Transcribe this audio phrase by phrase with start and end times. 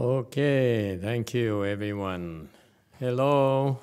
[0.00, 2.48] Okay, thank you, everyone.
[2.98, 3.80] Hello.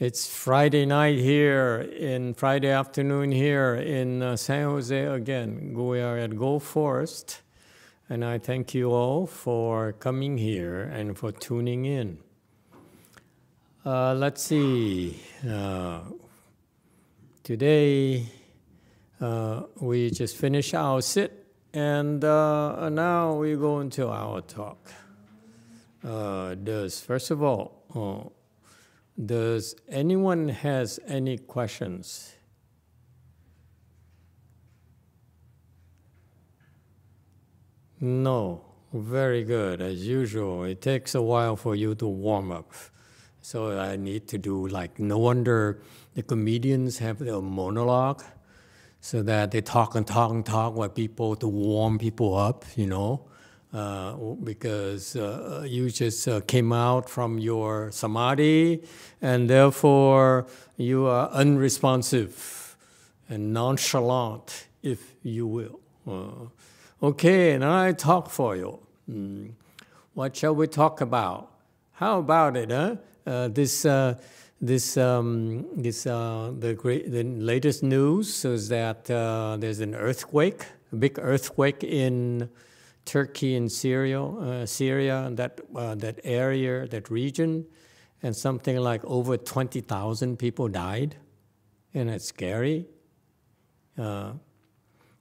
[0.00, 5.74] It's Friday night here, in Friday afternoon here in uh, San Jose again.
[5.74, 7.40] We are at Go Forest,
[8.08, 12.18] and I thank you all for coming here and for tuning in.
[13.86, 15.22] Uh, let's see.
[15.48, 16.00] Uh,
[17.44, 18.26] today,
[19.20, 24.92] uh, we just finished our sit, and uh, now we go into our talk.
[26.04, 28.28] Uh, does first of all, uh,
[29.24, 32.34] does anyone has any questions?
[38.00, 39.80] No, very good.
[39.80, 42.72] As usual, it takes a while for you to warm up.
[43.40, 45.82] So I need to do like no wonder
[46.14, 48.24] the comedians have their monologue,
[49.00, 52.86] so that they talk and talk and talk with people to warm people up, you
[52.86, 53.28] know.
[53.72, 58.82] Uh, because uh, you just uh, came out from your samadhi
[59.22, 60.46] and therefore
[60.76, 62.76] you are unresponsive
[63.30, 65.80] and nonchalant, if you will.
[66.06, 68.78] Uh, okay, now I talk for you.
[69.10, 69.52] Mm.
[70.12, 71.50] What shall we talk about?
[71.92, 72.96] How about it, huh?
[73.26, 74.16] Uh, this uh,
[74.60, 81.18] this um, this the great the latest news is that there's an earthquake, a big
[81.18, 82.50] earthquake in
[83.04, 87.66] Turkey and Syria, uh, Syria, that uh, that area, that region,
[88.22, 91.16] and something like over twenty thousand people died,
[91.94, 92.86] and it's scary.
[93.98, 94.32] Uh,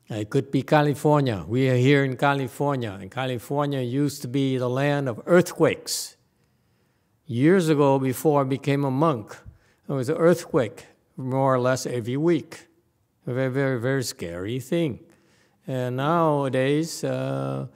[0.09, 1.43] it could be California.
[1.47, 6.17] We are here in California, and California used to be the land of earthquakes.
[7.25, 9.37] Years ago, before I became a monk,
[9.87, 10.85] there was an earthquake
[11.15, 12.67] more or less every week.
[13.25, 14.99] A very, very, very scary thing.
[15.67, 17.67] And nowadays, uh,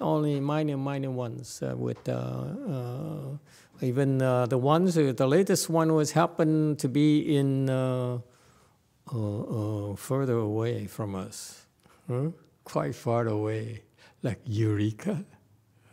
[0.00, 3.36] only minor, minor ones uh, with uh,
[3.80, 7.66] even the ones, the latest one was happened to be in
[9.96, 11.66] further away from us,
[12.08, 12.28] huh?
[12.64, 13.82] quite far away,
[14.22, 15.24] like Eureka,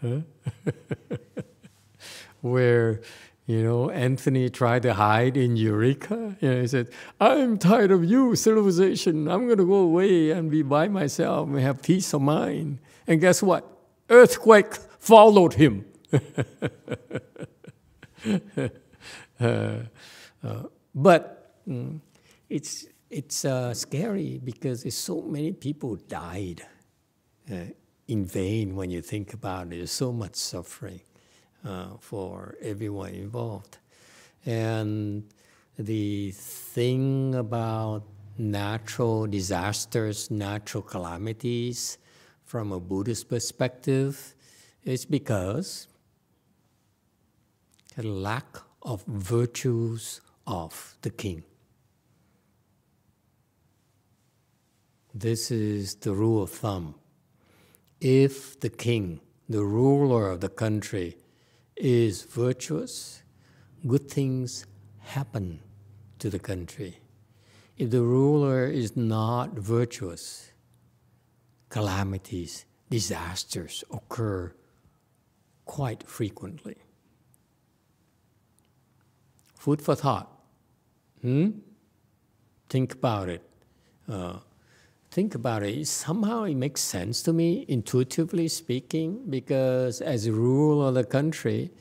[0.02, 0.20] huh?
[2.42, 3.02] where
[3.48, 6.36] you know, Anthony tried to hide in Eureka.
[6.42, 9.30] You know, he said, I'm tired of you, civilization.
[9.30, 12.80] I'm going to go away and be by myself and have peace of mind.
[13.08, 13.66] And guess what?
[14.10, 15.86] Earthquake followed him.
[16.12, 16.20] uh,
[19.40, 22.02] uh, but mm,
[22.50, 26.64] it's, it's uh, scary because so many people died
[27.50, 27.56] uh,
[28.10, 29.78] in vain when you think about it.
[29.78, 31.00] There's so much suffering
[31.66, 33.78] uh, for everyone involved.
[34.46, 35.24] And
[35.78, 38.04] the thing about
[38.38, 41.98] natural disasters, natural calamities,
[42.46, 44.34] from a Buddhist perspective,
[44.84, 45.88] is because
[47.98, 51.44] a lack of virtues of the king.
[55.14, 56.96] This is the rule of thumb.
[58.00, 59.20] If the king,
[59.50, 61.18] the ruler of the country,
[61.78, 63.22] is virtuous,
[63.86, 64.66] good things
[65.00, 65.60] happen
[66.20, 67.00] to the country.
[67.78, 70.52] If the ruler is not virtuous,
[71.70, 74.54] calamities, disasters occur
[75.66, 76.78] quite frequently.
[79.56, 80.32] Food for thought.
[81.22, 81.50] Hmm?
[82.70, 83.44] Think about it.
[84.10, 84.40] Uh,
[85.12, 85.88] think about it.
[85.88, 91.72] Somehow it makes sense to me, intuitively speaking, because as a rule of the country,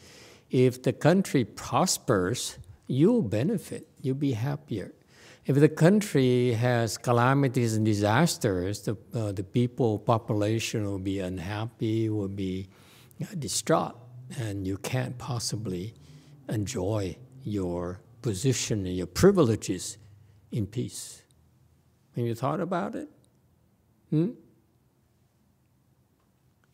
[0.51, 4.93] if the country prospers, you'll benefit, you'll be happier.
[5.45, 12.09] If the country has calamities and disasters, the, uh, the people, population will be unhappy,
[12.09, 12.69] will be
[13.23, 13.97] uh, distraught,
[14.39, 15.95] and you can't possibly
[16.49, 19.99] enjoy your position and your privileges
[20.51, 21.23] in peace.
[22.17, 23.09] Have you thought about it?
[24.11, 24.31] Hmm?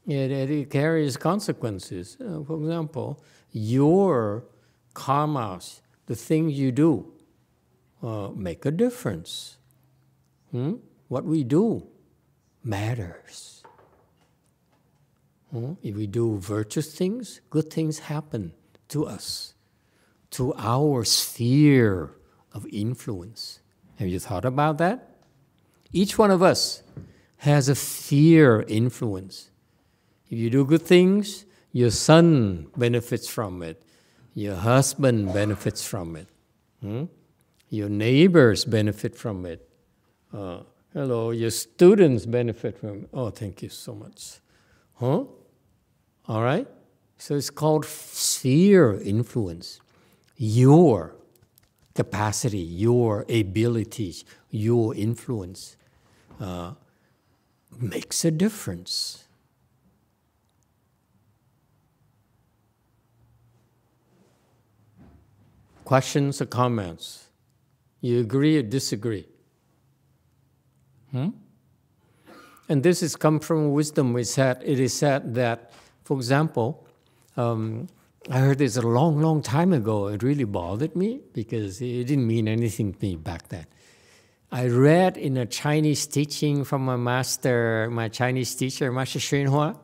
[0.06, 2.17] It, it carries consequences.
[2.20, 4.44] Uh, for example, your
[4.94, 7.12] karmas, the things you do,
[8.02, 9.56] uh, make a difference.
[10.50, 10.75] Hmm?
[11.08, 11.87] What we do
[12.64, 13.62] matters.
[15.50, 15.75] Hmm?
[15.82, 18.55] If we do virtuous things, good things happen
[18.88, 19.55] to us,
[20.31, 22.17] to our sphere
[22.52, 23.61] of influence.
[23.96, 25.17] Have you thought about that?
[25.93, 26.82] Each one of us
[27.43, 29.50] has a sphere influence.
[30.31, 33.83] If you do good things, your son benefits from it,
[34.33, 36.29] your husband benefits from it,
[36.81, 37.06] hmm?
[37.69, 39.69] your neighbors benefit from it.
[40.33, 40.61] Uh,
[40.93, 43.09] hello, your students benefit from it.
[43.12, 44.38] Oh, thank you so much.
[45.00, 45.25] Huh?
[46.29, 46.69] All right?
[47.19, 49.81] So it's called sphere influence.
[50.37, 51.17] Your
[51.93, 55.77] capacity, your abilities, your influence
[56.41, 56.75] uh,
[57.81, 59.25] makes a difference.
[65.85, 67.27] Questions or comments?
[68.01, 69.27] You agree or disagree?
[71.11, 71.31] Hmm?
[72.69, 74.13] And this has come from wisdom.
[74.13, 75.73] We said, it is said that,
[76.05, 76.87] for example,
[77.37, 77.89] um,
[78.31, 80.07] I heard this a long, long time ago.
[80.07, 83.67] It really bothered me because it didn't mean anything to me back then.
[84.54, 89.76] I read in a Chinese teaching from my master, my Chinese teacher, Master Hua.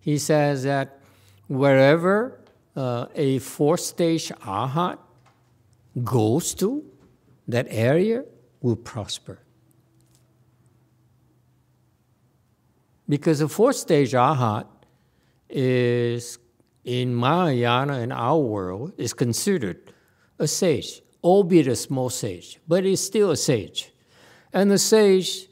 [0.00, 0.98] He says that
[1.46, 2.40] wherever
[2.74, 4.96] uh, a four stage arhat
[6.02, 6.82] goes to,
[7.48, 8.24] that area
[8.62, 9.40] will prosper.
[13.06, 14.66] Because a four stage arhat
[15.50, 16.38] is
[16.82, 19.92] in Mahayana in our world is considered
[20.38, 23.90] a sage, albeit a small sage, but it's still a sage.
[24.54, 25.48] And the sage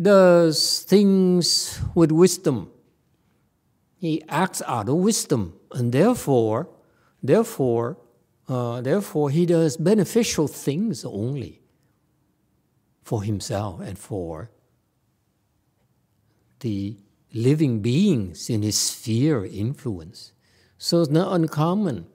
[0.00, 2.70] does things with wisdom.
[3.96, 6.68] He acts out of wisdom, and therefore,
[7.22, 7.96] therefore,
[8.46, 11.62] uh, therefore, he does beneficial things only
[13.02, 14.50] for himself and for
[16.60, 16.96] the
[17.32, 20.32] living beings in his sphere influence.
[20.76, 22.06] So it's not uncommon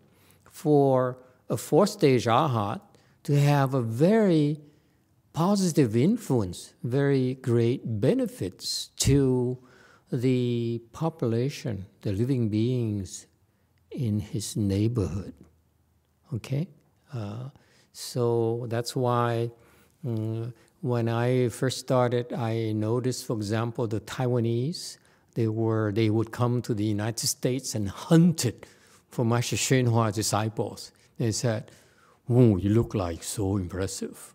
[0.52, 1.18] for
[1.50, 2.82] a fourth stage arhat
[3.24, 4.60] to have a very
[5.36, 9.58] positive influence, very great benefits to
[10.10, 13.28] the population, the living beings
[13.92, 15.34] in his neighborhood.
[16.34, 16.70] Okay?
[17.14, 17.50] Uh,
[17.92, 19.52] so that's why
[20.08, 24.98] um, when I first started, I noticed, for example, the Taiwanese
[25.34, 28.66] they were they would come to the United States and hunted
[29.10, 30.94] for Master Hsuan Hua disciples.
[31.18, 31.72] They said,
[32.30, 34.35] "Oh, you look like so impressive.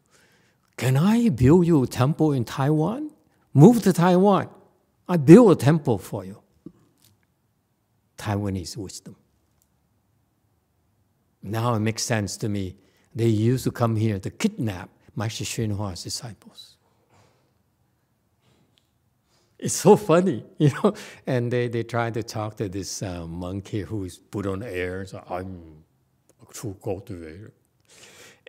[0.80, 3.10] Can I build you a temple in Taiwan?
[3.52, 4.48] Move to Taiwan.
[5.08, 6.38] I build a temple for you."
[8.16, 9.16] Taiwanese wisdom.
[11.42, 12.76] Now it makes sense to me.
[13.14, 16.76] They used to come here to kidnap Master Hsuan Hua's disciples
[19.60, 20.94] it's so funny, you know.
[21.26, 25.04] And they, they try to talk to this uh, monkey who's put on air.
[25.06, 25.84] So I'm
[26.42, 27.52] a true cultivator.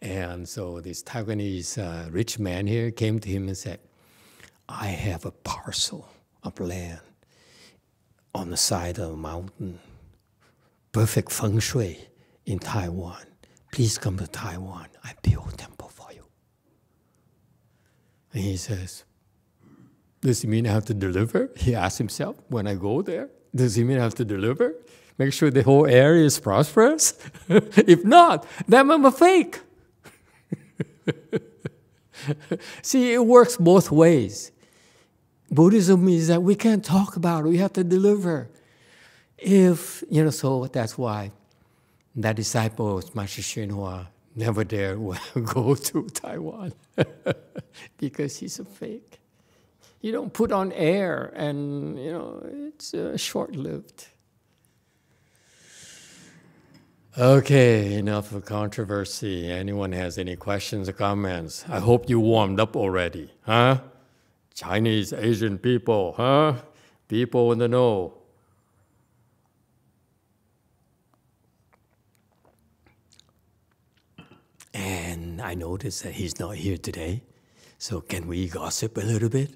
[0.02, 3.80] And so this Taiwanese uh, rich man here came to him and said,
[4.68, 6.10] I have a parcel
[6.44, 7.02] of land
[8.34, 9.80] on the side of a mountain,
[10.92, 12.00] perfect feng shui
[12.46, 13.22] in Taiwan.
[13.72, 14.88] Please come to Taiwan.
[15.04, 16.26] I build a temple for you.
[18.34, 19.04] And he says,
[20.22, 21.50] does it mean I have to deliver?
[21.58, 23.30] He asked himself when I go there.
[23.54, 24.76] Does it mean I have to deliver?
[25.18, 27.20] Make sure the whole area is prosperous?
[27.50, 29.60] if not, then I'm a fake.
[32.82, 34.52] See, it works both ways.
[35.50, 38.50] Buddhism is that we can't talk about it, we have to deliver.
[39.38, 41.32] If, you know, so that's why
[42.16, 44.96] that disciple, Master Hsuan Hua, never dare
[45.44, 46.74] go to Taiwan
[47.98, 49.22] because he's a fake
[50.02, 54.08] you don't put on air and you know it's uh, short-lived
[57.18, 59.52] okay enough of controversy.
[59.52, 61.66] Anyone has any questions or comments?
[61.68, 63.82] I hope you warmed up already huh?
[64.54, 66.56] Chinese asian people huh?
[67.08, 68.14] People in the know.
[74.74, 77.24] And i noticed that he's not here today
[77.78, 79.56] so can we gossip a little bit?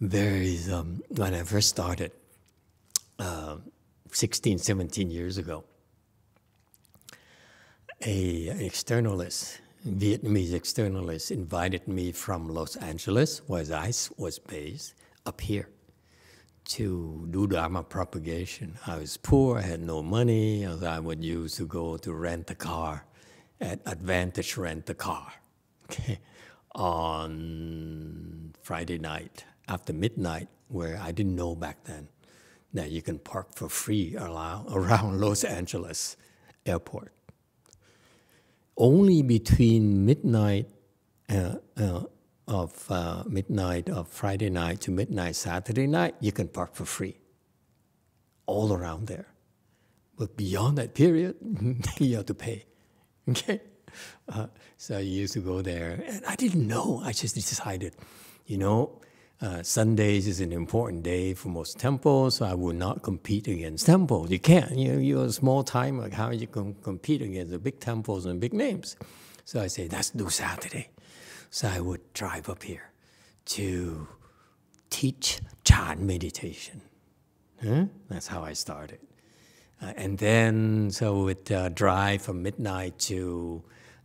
[0.00, 2.10] There is, um, when I first started,
[3.20, 3.58] uh,
[4.14, 5.64] 16, 17 years ago,
[8.00, 14.94] a externalist, Vietnamese externalist, invited me from Los Angeles, where I was based,
[15.26, 15.68] up here
[16.66, 18.78] to do Dharma propagation.
[18.86, 22.50] I was poor, I had no money, as I would use to go to rent
[22.50, 23.04] a car
[23.60, 25.32] at Advantage Rent a Car.
[25.90, 26.18] Okay
[26.74, 32.08] on Friday night after midnight, where I didn't know back then
[32.74, 36.16] that you can park for free around Los Angeles
[36.66, 37.12] airport.
[38.76, 40.68] Only between midnight
[41.30, 42.02] uh, uh,
[42.46, 47.16] of uh, midnight of Friday night to midnight Saturday night, you can park for free.
[48.46, 49.28] All around there.
[50.18, 51.36] But beyond that period,
[51.98, 52.66] you have to pay.
[53.28, 53.60] Okay?
[54.28, 57.00] Uh, so I used to go there, and I didn't know.
[57.02, 57.94] I just decided,
[58.46, 59.00] you know,
[59.44, 63.84] uh, Sundays is an important day for most temples, so I would not compete against
[63.84, 64.30] temples.
[64.30, 64.76] You can't.
[64.76, 65.98] You, you're a small time.
[65.98, 68.96] Like how you can compete against the big temples and big names?
[69.44, 70.88] So I say, let's do Saturday.
[71.50, 72.90] So I would drive up here
[73.56, 74.08] to
[74.88, 76.80] teach Chan meditation.
[77.62, 77.84] Huh?
[78.08, 79.00] That's how I started.
[79.82, 83.62] Uh, and then, so would uh, drive from midnight to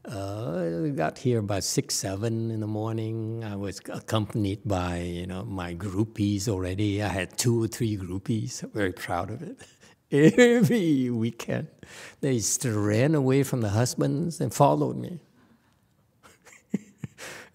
[0.09, 3.43] uh, we got here about six, seven in the morning.
[3.43, 7.03] I was accompanied by, you know, my groupies already.
[7.03, 8.61] I had two or three groupies.
[8.73, 9.57] Very proud of it.
[10.11, 11.67] Every weekend,
[12.21, 15.19] they ran away from the husbands and followed me.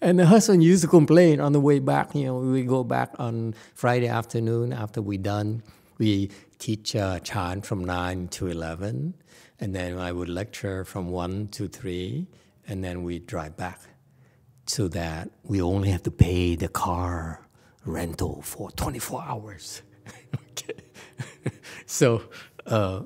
[0.01, 2.15] and the husband used to complain on the way back.
[2.15, 5.61] You know, we go back on Friday afternoon after we done.
[5.97, 9.15] We teach uh, chant from nine to eleven,
[9.59, 12.27] and then I would lecture from one to three
[12.67, 13.79] and then we drive back
[14.65, 17.45] so that we only have to pay the car
[17.85, 19.81] rental for 24 hours.
[21.85, 22.23] so,
[22.65, 23.01] uh,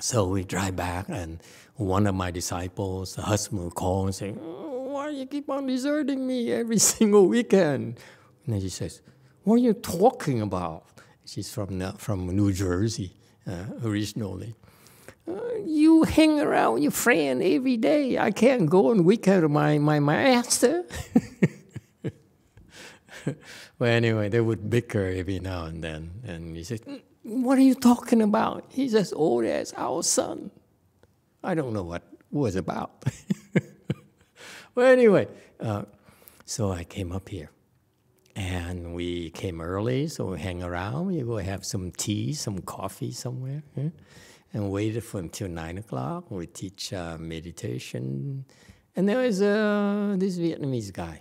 [0.00, 1.42] so we drive back, and
[1.76, 6.26] one of my disciples, the husband, will call and oh, "Why you keep on deserting
[6.26, 7.98] me every single weekend?"
[8.44, 9.02] And then she says,
[9.42, 10.84] "What are you talking about?"
[11.26, 13.14] She's from from New Jersey
[13.46, 14.54] uh, originally.
[15.26, 18.18] Uh, you hang around your friend every day.
[18.18, 20.84] I can't go on weekend with my, my master.
[23.78, 26.10] well, anyway, they would bicker every now and then.
[26.26, 28.66] And he said, mm, What are you talking about?
[28.68, 30.50] He's as old as our son.
[31.42, 33.04] I don't know what it was about.
[34.74, 35.28] well, anyway,
[35.58, 35.84] uh,
[36.44, 37.50] so I came up here.
[38.36, 41.14] And we came early, so we hang around.
[41.14, 43.62] You go have some tea, some coffee somewhere.
[44.54, 46.30] And waited for until nine o'clock.
[46.30, 48.46] We teach uh, meditation,
[48.96, 51.20] and there was uh, this Vietnamese guy,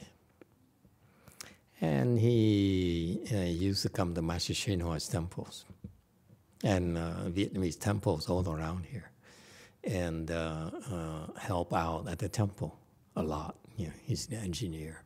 [1.82, 5.66] and he uh, used to come to Master Hua's temples
[6.64, 9.12] and uh, Vietnamese temples all around here,
[9.84, 12.80] and uh, uh, help out at the temple
[13.18, 13.58] a lot.
[13.76, 15.03] You know, he's an engineer.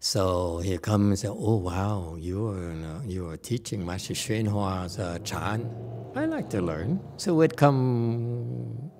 [0.00, 4.98] So he comes and said, "Oh wow, you are you are teaching Master Hsuan Hua's
[4.98, 5.68] uh, Chan.
[6.14, 8.90] I like to learn." So we'd come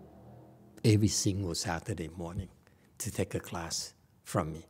[0.85, 2.49] every single Saturday morning
[2.99, 4.67] to take a class from me.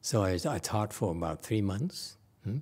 [0.00, 2.58] So I, I taught for about three months hmm,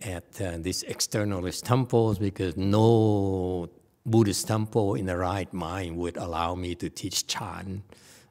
[0.00, 3.68] at uh, these externalist temples because no
[4.06, 7.82] Buddhist temple in the right mind would allow me to teach Chan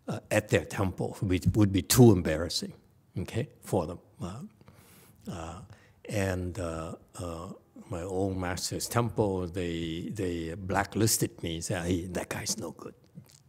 [0.08, 2.74] uh, at their temple, which would be too embarrassing
[3.20, 4.00] okay, for them.
[4.22, 4.42] Uh,
[5.32, 5.60] uh,
[6.10, 6.94] and uh,
[7.90, 11.62] my old master's temple, they they blacklisted me.
[11.62, 12.94] Said, hey, that guy's no good.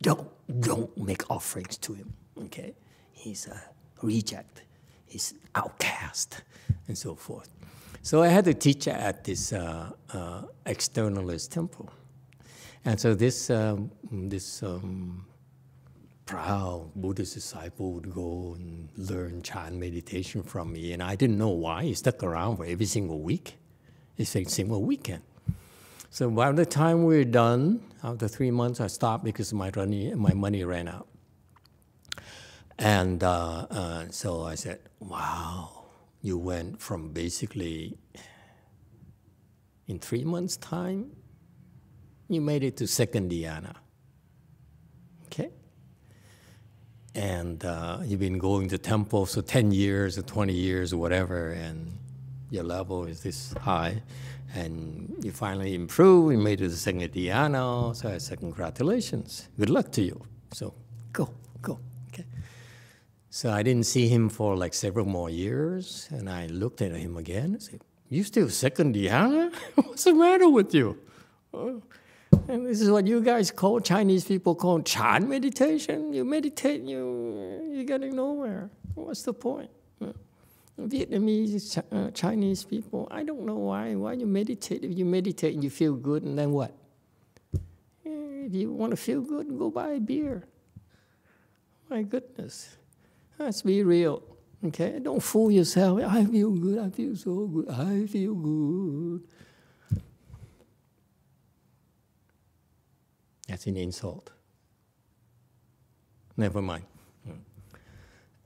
[0.00, 0.28] Don't
[0.60, 2.12] don't make offerings to him.
[2.44, 2.74] Okay,
[3.12, 3.62] he's a
[4.02, 4.62] reject.
[5.06, 6.42] He's outcast,
[6.88, 7.48] and so forth.
[8.02, 11.90] So I had to teach at this uh, uh, externalist temple,
[12.84, 15.24] and so this um, this um,
[16.26, 21.50] proud Buddhist disciple would go and learn Chan meditation from me, and I didn't know
[21.50, 21.84] why.
[21.84, 23.56] He stuck around for every single week,
[24.18, 25.22] every single weekend.
[26.10, 30.14] So by the time we were done, after three months, I stopped because my money,
[30.14, 31.08] my money ran out.
[32.78, 35.84] And uh, uh, so I said, wow,
[36.20, 37.96] you went from basically
[39.88, 41.12] in three months' time,
[42.28, 43.74] you made it to second dhyana.
[45.26, 45.50] Okay?
[47.14, 51.50] And uh, you've been going to temple for 10 years or 20 years or whatever,
[51.50, 51.98] and
[52.50, 54.02] your level is this high,
[54.54, 59.70] and you finally improve, you made it to second dhyana, so I said, congratulations, good
[59.70, 60.20] luck to you.
[60.52, 60.74] So
[61.12, 61.78] go, go,
[62.08, 62.24] okay.
[63.30, 67.16] So I didn't see him for like several more years, and I looked at him
[67.16, 69.54] again and said, you still second dhyana?
[69.74, 70.98] What's the matter with you?
[71.54, 71.82] Oh.
[72.48, 76.12] And this is what you guys call Chinese people call Chan meditation.
[76.12, 78.70] You meditate, you you're getting nowhere.
[78.94, 79.70] What's the point?
[80.80, 83.94] Vietnamese, uh, Chinese people, I don't know why.
[83.94, 84.82] Why you meditate?
[84.82, 86.72] If you meditate and you feel good, and then what?
[88.04, 90.42] If you want to feel good, go buy a beer.
[91.88, 92.76] My goodness,
[93.38, 94.22] let's be real.
[94.64, 96.00] Okay, don't fool yourself.
[96.02, 96.78] I feel good.
[96.78, 97.68] I feel so good.
[97.68, 99.22] I feel good.
[103.48, 104.30] That's an insult.
[106.36, 106.84] Never mind.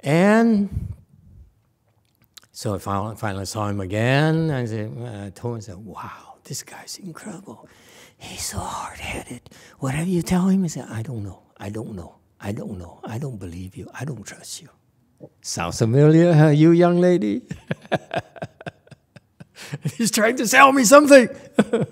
[0.01, 0.93] And
[2.53, 4.51] so I finally saw him again.
[4.51, 7.69] I, said, I told him, I said, wow, this guy's incredible.
[8.19, 9.43] He's so hard headed.
[9.79, 11.43] Whatever you tell him, he said, I don't know.
[11.59, 12.17] I don't know.
[12.41, 13.01] I don't know.
[13.05, 13.89] I don't believe you.
[13.99, 14.69] I don't trust you.
[15.41, 17.43] Sounds familiar, huh, you young lady?
[19.97, 21.29] He's trying to sell me something.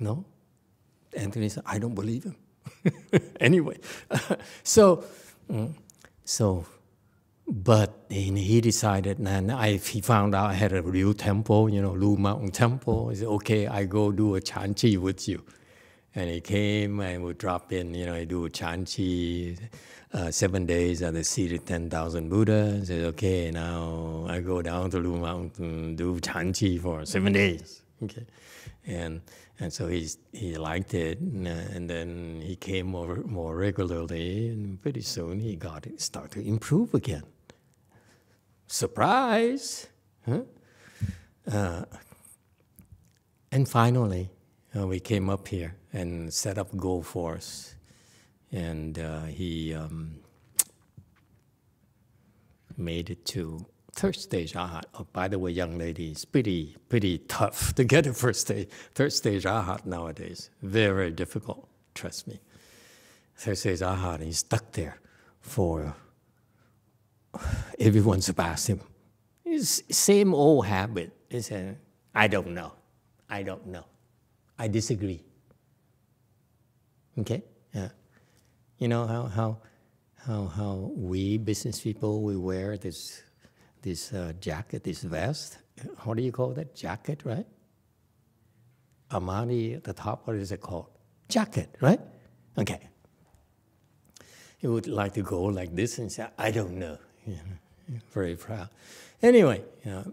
[0.00, 0.24] no?
[1.16, 2.36] Anthony said, I don't believe him.
[3.40, 3.78] anyway,
[4.62, 5.04] so,
[5.50, 5.74] mm,
[6.24, 6.66] so,
[7.46, 11.92] but he decided, and I, he found out I had a real temple, you know,
[11.92, 13.10] Lu Mountain Temple.
[13.10, 15.42] He said, okay, I go do a chanchi with you.
[16.14, 19.58] And he came and would drop in, you know, I do a chanchi,
[20.12, 22.84] uh, seven days at the seated 10,000 Buddha.
[22.84, 27.82] Said, okay, now I go down to Lu Mountain, do chanchi for seven days.
[28.02, 28.26] Okay.
[28.86, 29.22] And,
[29.62, 31.20] and so he, he liked it.
[31.20, 34.48] And, uh, and then he came over more regularly.
[34.48, 37.22] And pretty soon he got it, start to improve again.
[38.66, 39.86] Surprise!
[40.26, 40.40] Huh?
[41.50, 41.84] Uh,
[43.52, 44.30] and finally,
[44.76, 47.76] uh, we came up here and set up Go Force.
[48.50, 50.16] And uh, he um,
[52.76, 54.84] made it to third stage Arhat.
[54.94, 58.68] Oh, by the way, young lady, it's pretty, pretty tough to get a first stage,
[58.94, 60.50] third stage Arhat nowadays.
[60.62, 62.40] Very, very difficult, trust me.
[63.36, 64.98] Third stage Arhat, he's stuck there
[65.40, 65.94] for,
[67.78, 68.80] everyone surpassed him.
[69.44, 71.12] It's same old habit.
[71.28, 71.76] It's a,
[72.14, 72.72] I don't know.
[73.28, 73.84] I don't know.
[74.58, 75.22] I disagree.
[77.18, 77.42] Okay?
[77.74, 77.88] Yeah.
[78.78, 79.58] You know how, how,
[80.26, 83.22] how, how we business people, we wear this,
[83.82, 85.58] this uh, jacket, this vest.
[86.04, 86.74] How do you call that?
[86.74, 87.46] Jacket, right?
[89.10, 90.86] Armani at the top, what is it called?
[91.28, 92.00] Jacket, right?
[92.56, 92.88] Okay.
[94.58, 96.98] He would like to go like this and say, I don't know.
[98.12, 98.68] Very proud.
[99.20, 100.12] Anyway, you know,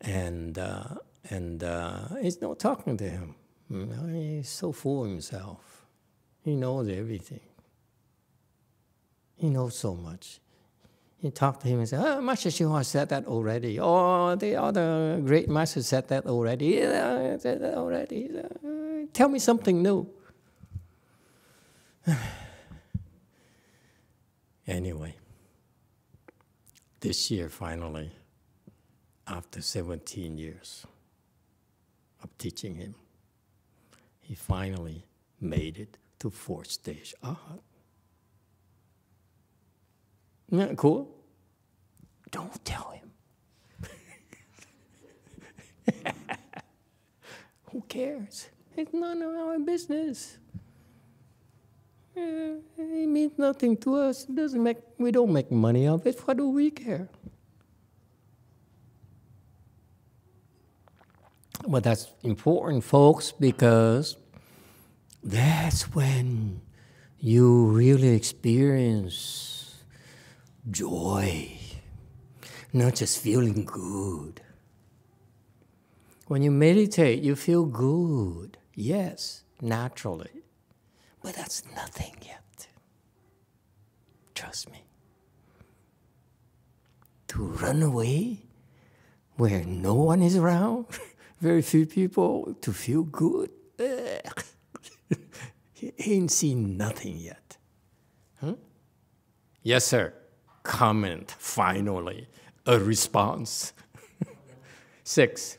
[0.00, 0.84] and uh,
[1.30, 3.34] and uh, it's not talking to him.
[3.70, 5.86] You know, he's so full of himself.
[6.44, 7.40] He knows everything.
[9.36, 10.40] He knows so much.
[11.22, 13.80] You talk to him and say, oh, Master Hsuan said that already.
[13.80, 16.80] Oh, the other great master said that already.
[16.80, 18.30] Said that already.
[18.38, 20.08] Uh, tell me something new.
[24.66, 25.14] anyway,
[27.00, 28.12] this year finally,
[29.26, 30.86] after 17 years
[32.22, 32.94] of teaching him,
[34.20, 35.04] he finally
[35.40, 37.65] made it to fourth stage Arhat.
[40.56, 41.08] That cool?
[42.30, 43.10] Don't tell him.
[47.72, 48.48] Who cares?
[48.76, 50.38] It's none of our business.
[52.16, 54.24] Uh, it means nothing to us.
[54.24, 56.18] It doesn't make, we don't make money of it.
[56.26, 57.08] What do we care?
[61.68, 64.16] But that's important, folks, because
[65.22, 66.60] that's when
[67.18, 69.55] you really experience
[70.70, 71.58] joy,
[72.72, 74.40] not just feeling good.
[76.26, 80.42] When you meditate, you feel good, yes, naturally,
[81.22, 82.66] but that's nothing yet.
[84.34, 84.82] Trust me.
[87.28, 88.40] To run away
[89.36, 90.86] where no one is around,
[91.40, 93.50] very few people, to feel good.
[95.76, 97.58] He ain't seen nothing yet.
[98.40, 98.54] Huh?
[99.62, 100.14] Yes, sir.
[100.66, 102.26] Comment, finally.
[102.66, 103.72] A response.
[105.04, 105.58] Six.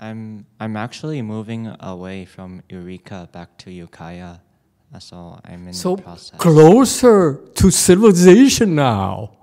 [0.00, 4.38] I'm I'm actually moving away from Eureka back to Ukiah.
[4.98, 6.38] So I'm in so the process.
[6.38, 9.36] closer to civilization now.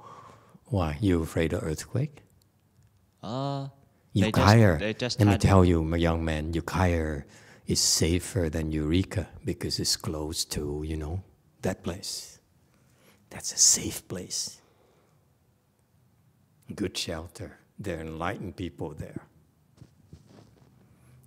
[0.66, 2.24] Why, you afraid of earthquake?
[3.22, 3.68] Uh,
[4.16, 7.24] they just- Ukiah, they just let me tell you, my young man, Ukiah
[7.68, 11.22] is safer than Eureka because it's close to, you know,
[11.62, 12.40] that place.
[13.32, 14.62] That's a safe place.
[16.76, 17.58] Good shelter.
[17.80, 19.22] There are enlightened people there.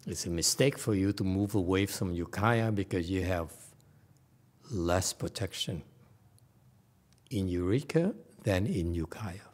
[0.06, 3.52] It's a mistake for you to move away from Ukiah because you have
[4.70, 5.82] less protection
[7.30, 9.50] in Eureka than in Ukiah.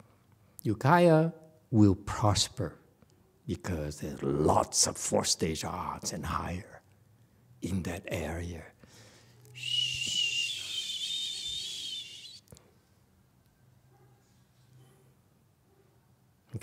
[0.64, 1.30] Ukiah
[1.70, 2.74] will prosper
[3.46, 6.82] because there's lots of fourth stage arhats and higher
[7.62, 8.64] in that area.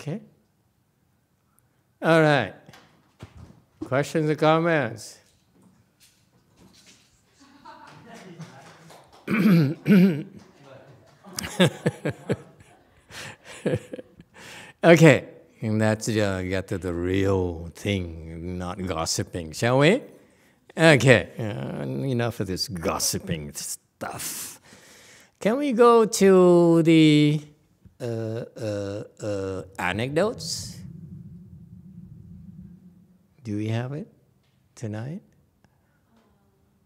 [0.00, 0.20] Okay?
[2.02, 2.54] All right.
[3.84, 5.18] Questions or comments?
[14.84, 15.24] Okay,
[15.60, 20.00] and let's uh, get to the real thing, not gossiping, shall we?
[20.76, 24.60] Okay, uh, enough of this gossiping stuff.
[25.40, 27.40] Can we go to the
[28.00, 30.78] Uh, uh, uh, anecdotes?
[33.42, 34.06] Do we have it
[34.76, 35.22] tonight?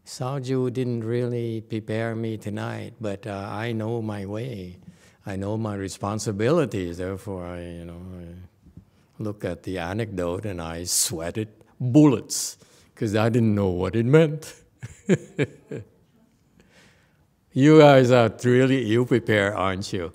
[0.07, 4.79] Sauju didn't really prepare me tonight, but uh, I know my way.
[5.27, 6.97] I know my responsibilities.
[6.97, 8.29] Therefore, I, you know, I
[9.23, 11.49] look at the anecdote and I sweated
[11.79, 12.57] bullets
[12.95, 14.55] because I didn't know what it meant.
[17.53, 20.13] you guys are really ill prepared, aren't you?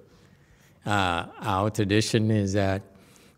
[0.88, 2.82] Uh, our tradition is that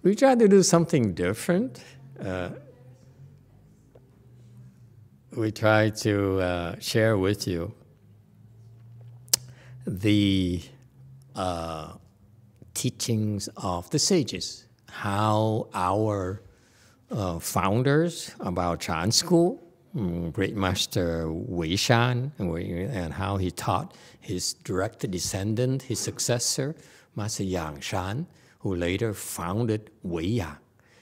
[0.04, 1.84] we try to do something different.
[2.24, 2.50] Uh,
[5.36, 7.74] we try to uh, share with you
[9.88, 10.62] the
[11.36, 11.94] uh,
[12.76, 16.44] teachings of the sages, how our
[17.10, 19.60] uh, founders about Chan School,
[19.96, 26.76] um, Great Master Wei Shan, and how he taught his direct descendant, his successor,
[27.20, 28.28] Master Yang Shan,
[28.60, 30.58] who later founded Wei Yang.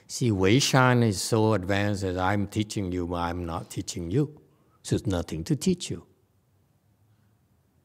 [0.08, 4.24] See, Wei Shan is so advanced that I'm teaching you, but I'm not teaching you.
[4.82, 6.04] So there's nothing to teach you.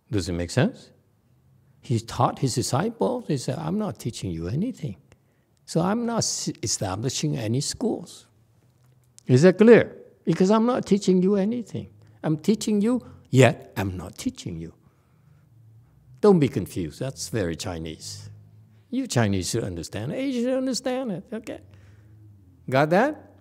[0.09, 0.89] Does it make sense?
[1.81, 4.95] He taught his disciples, he said, I'm not teaching you anything.
[5.65, 6.23] So I'm not
[6.63, 8.27] establishing any schools.
[9.27, 9.95] Is that clear?
[10.23, 11.89] Because I'm not teaching you anything.
[12.23, 14.73] I'm teaching you, yet I'm not teaching you.
[16.23, 17.01] Don't be confused.
[17.01, 18.29] That's very Chinese.
[18.89, 20.13] You Chinese should understand.
[20.13, 21.23] Asians should understand it.
[21.33, 21.59] Okay.
[22.69, 23.33] Got that?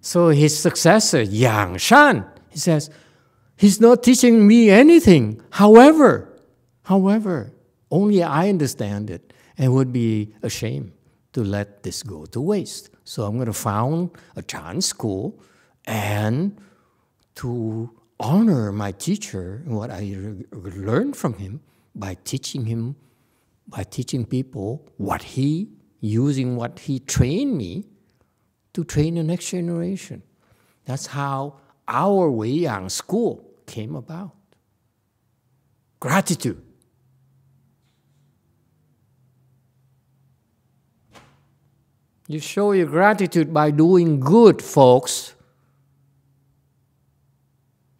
[0.00, 2.88] So his successor, Yang Shan, he says,
[3.58, 5.42] he's not teaching me anything.
[5.50, 6.40] However,
[6.84, 7.52] however,
[7.90, 10.94] only I understand it and would be a shame
[11.34, 12.88] to let this go to waste.
[13.04, 15.38] So I'm going to found a Chan school
[15.84, 16.56] and
[17.34, 20.16] to honor my teacher and what I
[20.52, 21.60] learned from him
[21.94, 22.96] by teaching him,
[23.68, 27.84] by teaching people what he, using what he trained me
[28.72, 30.22] to train the next generation.
[30.84, 34.32] That's how our Wei Yang school came about.
[36.00, 36.60] Gratitude.
[42.26, 45.33] You show your gratitude by doing good, folks.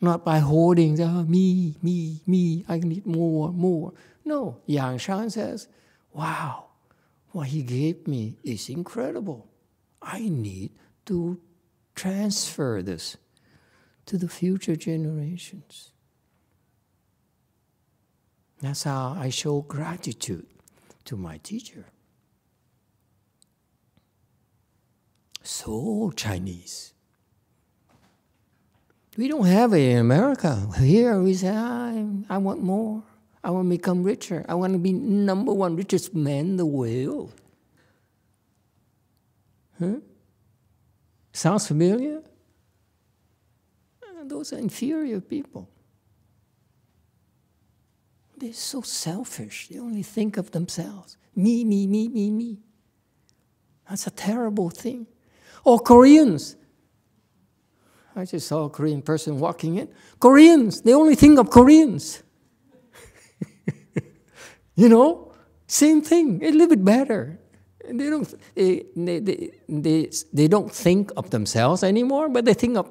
[0.04, 3.94] Not by holding, oh, me, me, me, I need more, more.
[4.22, 5.66] No, Yang Shan says,
[6.12, 6.66] wow,
[7.30, 9.48] what he gave me is incredible.
[10.02, 10.72] I need
[11.06, 11.40] to
[11.94, 13.16] transfer this
[14.04, 15.92] to the future generations.
[18.60, 20.46] That's how I show gratitude
[21.06, 21.86] to my teacher.
[25.42, 26.93] So Chinese.
[29.16, 30.68] We don't have it in America.
[30.78, 33.02] Here we say, I, I want more.
[33.44, 34.44] I want to become richer.
[34.48, 37.32] I want to be number one richest man in the world.
[39.78, 39.96] Huh?
[41.32, 42.22] Sounds familiar?
[44.02, 45.68] Uh, those are inferior people.
[48.36, 49.68] They're so selfish.
[49.68, 51.16] They only think of themselves.
[51.36, 52.58] Me, me, me, me, me.
[53.88, 55.06] That's a terrible thing.
[55.64, 56.56] Or Koreans.
[58.16, 59.88] I just saw a Korean person walking in.
[60.20, 62.22] Koreans, they only think of Koreans.
[64.76, 65.32] you know,
[65.66, 67.38] same thing, a little bit better.
[67.86, 72.90] They don't, they, they, they, they, don't think of themselves anymore, but they think of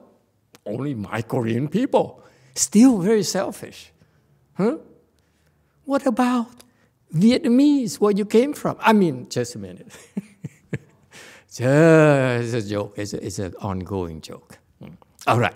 [0.66, 2.24] only my Korean people.
[2.54, 3.92] Still very selfish.
[4.56, 4.78] Huh?
[5.86, 6.64] What about
[7.14, 8.78] Vietnamese, where you came from?
[8.80, 9.88] I mean, just a minute.
[11.52, 12.94] just a joke.
[12.98, 14.60] It's, it's an ongoing joke.
[15.26, 15.56] All right.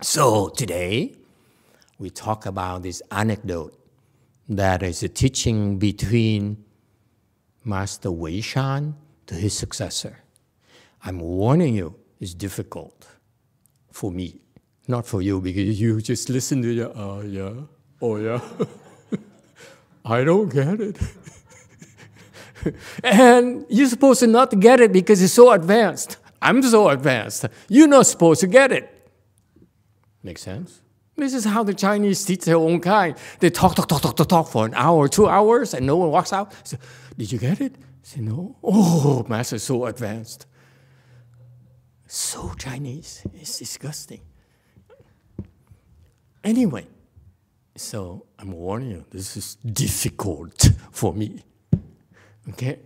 [0.00, 1.16] So today,
[1.98, 3.76] we talk about this anecdote
[4.48, 6.64] that is a teaching between
[7.64, 8.94] Master Wei Shan
[9.26, 10.18] to his successor.
[11.04, 13.08] I'm warning you, it's difficult
[13.90, 14.40] for me,
[14.86, 17.52] not for you, because you just listen to the, uh, oh yeah,
[18.00, 18.40] oh yeah.
[20.04, 20.96] I don't get it.
[23.02, 26.18] and you're supposed to not get it because it's so advanced.
[26.42, 27.46] I'm so advanced.
[27.68, 29.10] You're not supposed to get it.
[30.22, 30.80] Make sense?
[31.16, 33.14] This is how the Chinese teach their own kind.
[33.40, 36.10] They talk, talk, talk, talk, talk, talk for an hour, two hours, and no one
[36.10, 36.52] walks out.
[36.66, 36.78] So,
[37.16, 37.74] Did you get it?
[37.76, 38.56] I say, no.
[38.62, 40.46] Oh, master, so advanced.
[42.06, 43.22] So Chinese.
[43.34, 44.22] It's disgusting.
[46.42, 46.86] Anyway,
[47.76, 51.44] so I'm warning you, this is difficult for me.
[52.48, 52.78] Okay?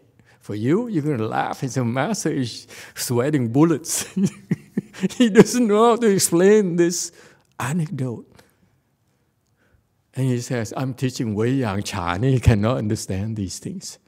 [0.44, 1.64] For you, you're going to laugh.
[1.64, 4.06] It's a master is sweating bullets.
[5.16, 7.12] he doesn't know how to explain this
[7.58, 8.30] anecdote.
[10.12, 13.98] And he says, I'm teaching Wei Yang Chan, he cannot understand these things.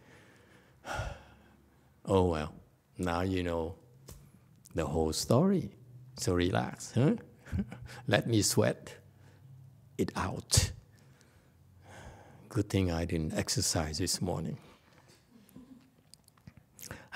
[2.05, 2.53] oh well,
[2.99, 3.77] now you know
[4.75, 5.71] the whole story.
[6.19, 7.15] So relax, huh?
[8.09, 8.95] Let me sweat
[9.97, 10.71] it out.
[12.51, 14.59] Good thing I didn't exercise this morning.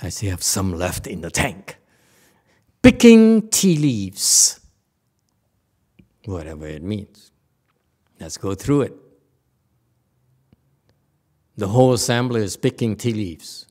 [0.02, 1.76] I still have some left in the tank.
[2.82, 4.60] Picking tea leaves,
[6.24, 7.32] whatever it means.
[8.18, 8.94] Let's go through it.
[11.56, 13.66] The whole assembly is picking tea leaves.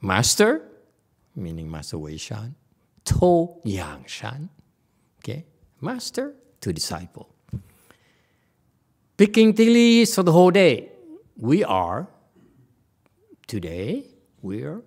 [0.00, 0.62] Master,
[1.34, 2.54] meaning Master Wei Shan,
[3.04, 4.48] To Yang Shan,
[5.18, 5.44] okay?
[5.80, 7.34] Master to disciple.
[9.16, 10.90] Picking tea leaves for the whole day.
[11.36, 12.08] We are,
[13.48, 14.06] today,
[14.40, 14.82] we are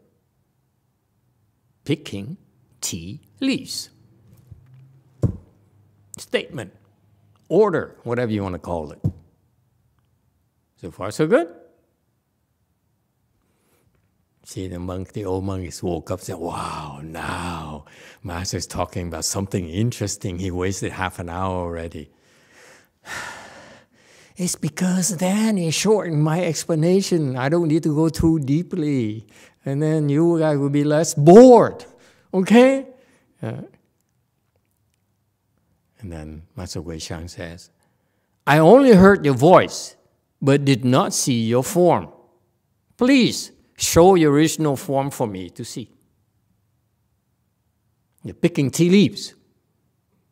[1.86, 2.38] picking
[2.82, 3.89] tea leaves.
[6.17, 6.74] Statement,
[7.48, 9.00] order, whatever you want to call it.
[10.78, 11.48] So far, so good.
[14.43, 17.86] See, the monk, the old monks woke up and said, Wow, now
[18.21, 20.38] Master's talking about something interesting.
[20.38, 22.12] He wasted half an hour already.
[24.38, 27.38] It's because then it shortened my explanation.
[27.38, 29.26] I don't need to go too deeply.
[29.63, 31.86] And then you guys will be less bored.
[32.34, 32.86] Okay?
[33.41, 33.62] Uh,
[36.00, 37.69] and then Master Wei Shan says,
[38.45, 39.95] I only heard your voice,
[40.41, 42.10] but did not see your form.
[42.98, 45.89] Please show your original form for me to see.
[48.24, 49.34] You're picking tea leaves,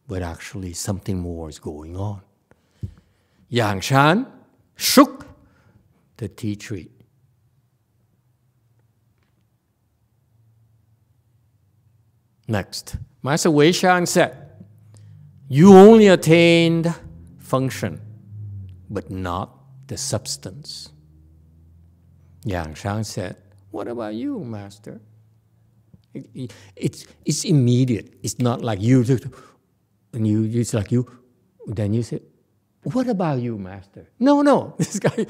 [0.08, 2.22] but actually something more is going on.
[3.54, 4.26] Yang Shan
[4.76, 5.28] shook
[6.18, 6.90] the tea tree.
[12.48, 14.36] Next, Master Wei Shan said,
[15.50, 16.96] You only attained
[17.38, 18.02] function,
[18.90, 20.90] but not the substance.
[22.46, 23.38] Yang Shan said,
[23.70, 25.00] What about you, Master?
[26.16, 28.16] It, it, it's, it's immediate.
[28.24, 29.06] It's not like you,
[30.12, 31.08] and you, it's like you,
[31.68, 32.20] then you say,
[32.84, 34.10] What about you, Master?
[34.20, 34.76] No, no.
[34.78, 35.26] This guy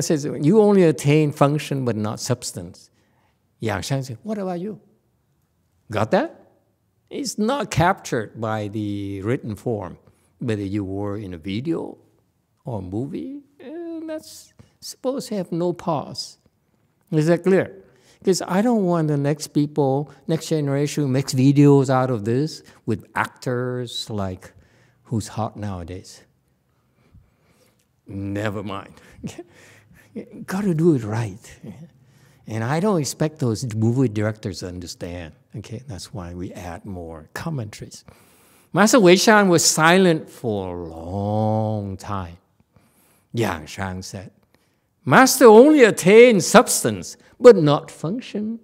[0.00, 2.90] says, You only attain function, but not substance.
[3.60, 4.80] Yang Shan said, What about you?
[5.90, 6.46] Got that?
[7.08, 9.98] It's not captured by the written form,
[10.40, 11.98] whether you were in a video
[12.64, 13.42] or a movie.
[13.60, 16.38] Eh, that's supposed to have no pause.
[17.12, 17.84] Is that clear?
[18.18, 22.64] Because I don't want the next people, next generation who makes videos out of this
[22.84, 24.52] with actors like
[25.04, 26.22] who's hot nowadays.
[28.06, 28.94] Never mind.
[30.46, 31.58] Got to do it right.
[32.46, 35.34] And I don't expect those movie directors to understand.
[35.56, 38.04] Okay, that's why we add more commentaries.
[38.72, 42.36] Master Wei Shan was silent for a long time.
[43.32, 44.30] Yang Shan said,
[45.04, 48.60] Master only attained substance, but not function.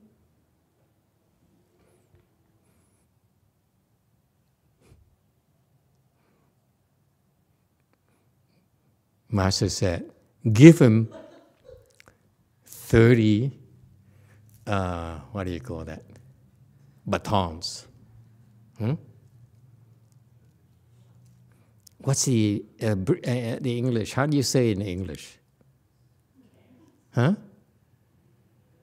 [9.33, 10.11] Master said,
[10.53, 11.09] Give him
[12.67, 13.51] 30,
[14.67, 16.03] uh, what do you call that?
[17.07, 17.87] Batons.
[18.79, 18.95] Hmm?
[21.99, 22.95] What's the, uh, uh,
[23.61, 24.13] the English?
[24.13, 25.39] How do you say in English?
[27.15, 27.35] Huh?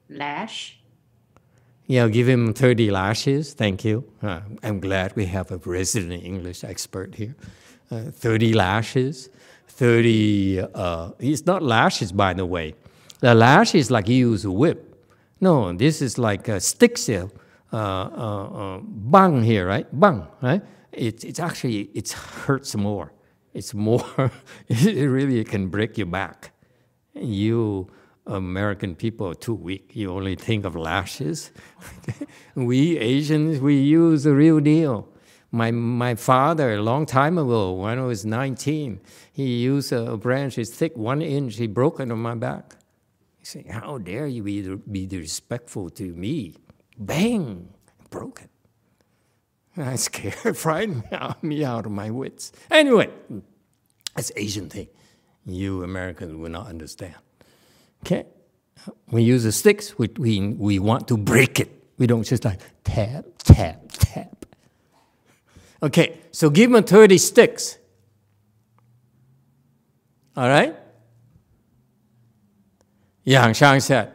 [0.10, 0.80] Lash.
[1.86, 3.54] Yeah, give him 30 lashes.
[3.54, 4.06] Thank you.
[4.22, 7.36] Uh, I'm glad we have a resident English expert here.
[7.92, 9.30] Uh, 30 lashes.
[9.80, 12.76] 30, uh, it's not lashes, by the way.
[13.22, 14.94] The lash is like you use a whip.
[15.40, 17.30] No, this is like a stick here,
[17.72, 18.44] uh, uh,
[18.78, 19.88] uh, bang here, right?
[19.98, 20.62] Bang, right?
[20.92, 23.14] It's, it's actually, it hurts more.
[23.54, 24.04] It's more,
[24.68, 26.52] it really can break your back.
[27.16, 27.90] You
[28.28, 29.92] American people are too weak.
[29.94, 31.52] You only think of lashes.
[32.56, 35.08] we Asians, we use the real deal.
[35.52, 39.00] My, my father, a long time ago, when I was 19,
[39.32, 42.76] he used a branch, it's thick, one inch, he broke it on my back.
[43.38, 46.56] He said, How dare you be, be disrespectful to me?
[46.98, 47.70] Bang!
[48.12, 48.50] Broke it.
[49.82, 51.04] I scared, frightened
[51.42, 52.52] me out of my wits.
[52.70, 53.10] Anyway,
[54.16, 54.88] that's Asian thing.
[55.46, 57.16] You Americans will not understand.
[58.06, 58.26] Okay?
[59.10, 61.70] We use the sticks, we, we, we want to break it.
[61.98, 63.89] We don't just like tap, tap, tap.
[65.82, 67.78] Okay, so give him 30 sticks.
[70.36, 70.76] All right?
[73.24, 74.14] Yang Shan said,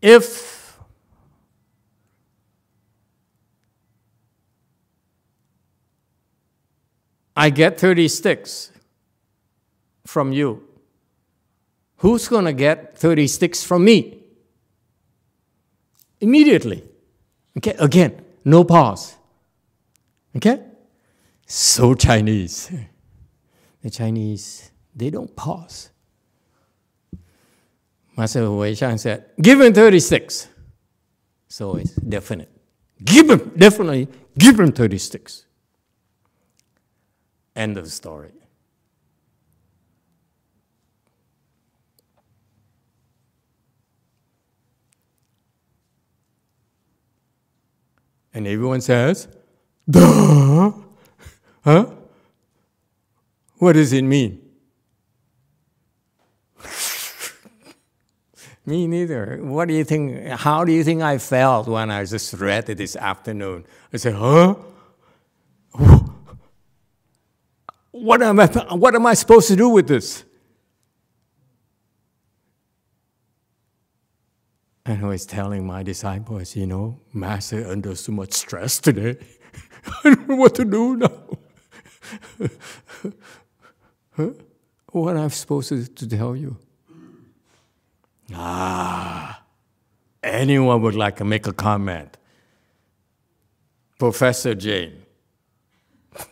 [0.00, 0.78] if
[7.36, 8.72] I get 30 sticks,
[10.08, 10.64] from you?
[11.98, 14.24] Who's going to get 30 sticks from me?
[16.20, 16.82] Immediately.
[17.58, 19.17] Okay, again, no pause.
[20.36, 20.62] Okay?
[21.46, 22.70] So Chinese.
[23.80, 25.90] The Chinese, they don't pause.
[28.16, 30.48] Master Wei Shan said, Give him 36.
[31.46, 32.50] So it's definite.
[33.04, 35.46] Give him, definitely, give him 36.
[37.54, 38.32] End of story.
[48.34, 49.28] And everyone says,
[49.88, 50.72] Duh!
[51.64, 51.86] Huh?
[53.56, 54.40] What does it mean?
[58.66, 59.38] Me neither.
[59.42, 60.28] What do you think?
[60.28, 63.64] How do you think I felt when I just read it this afternoon?
[63.92, 64.56] I said, huh?
[67.90, 70.24] What am I, what am I supposed to do with this?
[74.84, 79.18] And I was telling my disciples, you know, Master under so much stress today.
[80.04, 81.12] I don't know what to do now.
[84.16, 84.30] huh?
[84.90, 86.56] What am I supposed to, to tell you?
[88.34, 89.42] Ah,
[90.22, 92.16] anyone would like to make a comment?
[93.98, 95.02] Professor Jane.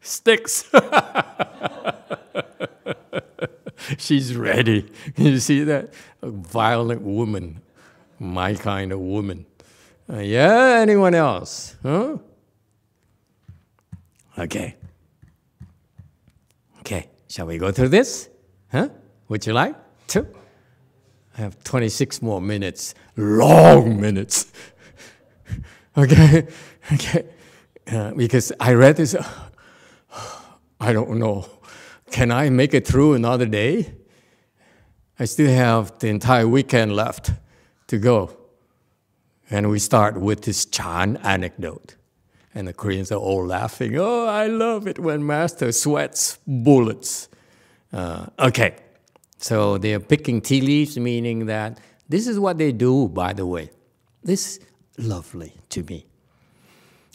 [0.00, 0.64] Sticks.
[3.98, 4.90] She's ready.
[5.16, 5.92] You see that?
[6.22, 7.60] A violent woman,
[8.18, 9.46] my kind of woman.
[10.10, 11.76] Uh, yeah, anyone else?
[11.82, 12.16] Huh?
[14.38, 14.76] Okay.
[16.80, 18.28] Okay, shall we go through this?
[18.70, 18.88] Huh?
[19.28, 19.74] Would you like
[20.08, 20.26] to?
[21.36, 24.46] I have 26 more minutes, long minutes.
[25.98, 26.46] okay,
[26.92, 27.26] okay,
[27.90, 29.16] uh, because I read this.
[30.80, 31.46] I don't know.
[32.10, 33.92] Can I make it through another day?
[35.18, 37.32] I still have the entire weekend left
[37.88, 38.36] to go.
[39.50, 41.97] And we start with this Chan anecdote.
[42.58, 43.96] And the Koreans are all laughing.
[43.96, 47.28] Oh, I love it when Master sweats bullets.
[47.92, 48.74] Uh, okay,
[49.36, 51.78] so they're picking tea leaves, meaning that
[52.08, 53.70] this is what they do, by the way.
[54.24, 54.58] This
[54.98, 56.06] lovely to me.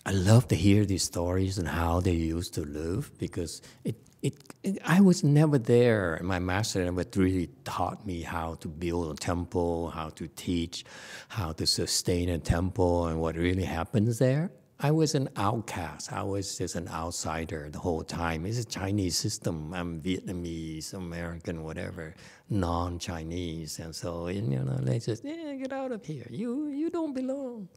[0.05, 4.35] I love to hear these stories and how they used to live because it, it,
[4.63, 6.21] it, I was never there.
[6.23, 10.85] My master never really taught me how to build a temple, how to teach,
[11.27, 14.49] how to sustain a temple, and what really happens there.
[14.83, 16.11] I was an outcast.
[16.11, 18.45] I was just an outsider the whole time.
[18.45, 19.73] It's a Chinese system.
[19.73, 22.13] I'm Vietnamese, American, whatever,
[22.49, 26.27] non-Chinese, and so you know they just yeah, get out of here.
[26.29, 27.69] You you don't belong.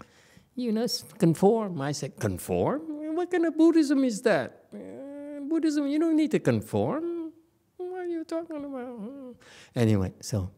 [0.56, 1.80] You must conform.
[1.80, 2.82] I said conform.
[3.14, 4.64] What kind of Buddhism is that?
[4.74, 7.30] Uh, Buddhism, you don't need to conform.
[7.76, 9.36] What are you talking about?
[9.76, 10.50] Anyway, so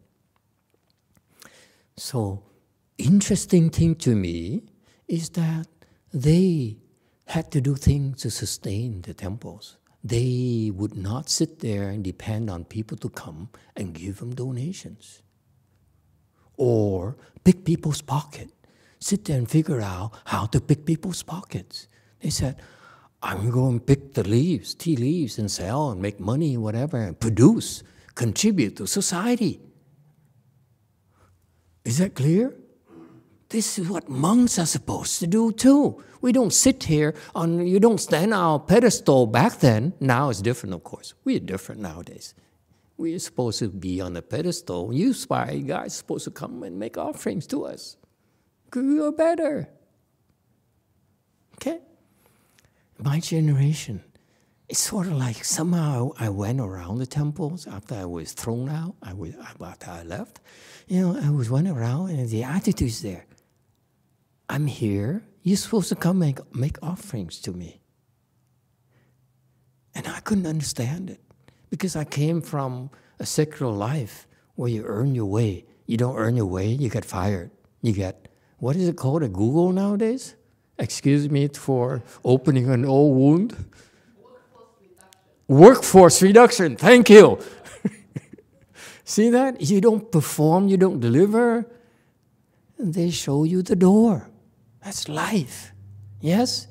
[1.94, 2.42] so
[2.96, 4.62] interesting thing to me
[5.07, 5.66] is that
[6.12, 6.78] they
[7.26, 9.76] had to do things to sustain the temples.
[10.02, 15.22] They would not sit there and depend on people to come and give them donations
[16.56, 18.50] or pick people's pocket.
[19.00, 21.88] Sit there and figure out how to pick people's pockets.
[22.20, 22.61] They said,
[23.22, 27.18] I'm going to pick the leaves, tea leaves, and sell and make money, whatever, and
[27.18, 27.82] produce,
[28.14, 29.61] contribute to society.
[31.84, 32.54] Is that clear?
[33.51, 36.05] This is what monks are supposed to do too.
[36.20, 39.94] We don't sit here on, you don't stand on our pedestal back then.
[40.01, 41.14] Now it's different, of course.
[41.24, 42.34] We're different nowadays.
[42.99, 44.92] We're supposed to be on the pedestal.
[44.92, 47.96] You spy guys supposed to come and make offerings to us.
[48.74, 49.70] We are better.
[51.55, 51.78] Okay?
[52.99, 54.03] My generation,
[54.68, 58.96] it's sort of like somehow I went around the temples after I was thrown out,
[59.03, 60.40] I was, after I left.
[60.86, 63.24] You know, I was went around and the attitude is there.
[64.49, 65.22] I'm here.
[65.42, 67.80] You're supposed to come make, make offerings to me.
[69.94, 71.20] And I couldn't understand it
[71.70, 75.64] because I came from a secular life where you earn your way.
[75.86, 77.51] You don't earn your way, you get fired.
[77.82, 78.28] You get,
[78.59, 80.34] what is it called at Google nowadays?
[80.78, 83.57] Excuse me for opening an old wound.
[84.20, 85.20] Workforce reduction.
[85.49, 87.38] Workforce reduction, thank you.
[89.05, 89.61] See that?
[89.61, 91.66] You don't perform, you don't deliver,
[92.78, 94.28] they show you the door.
[94.89, 95.74] That's life.
[96.18, 96.66] Yes?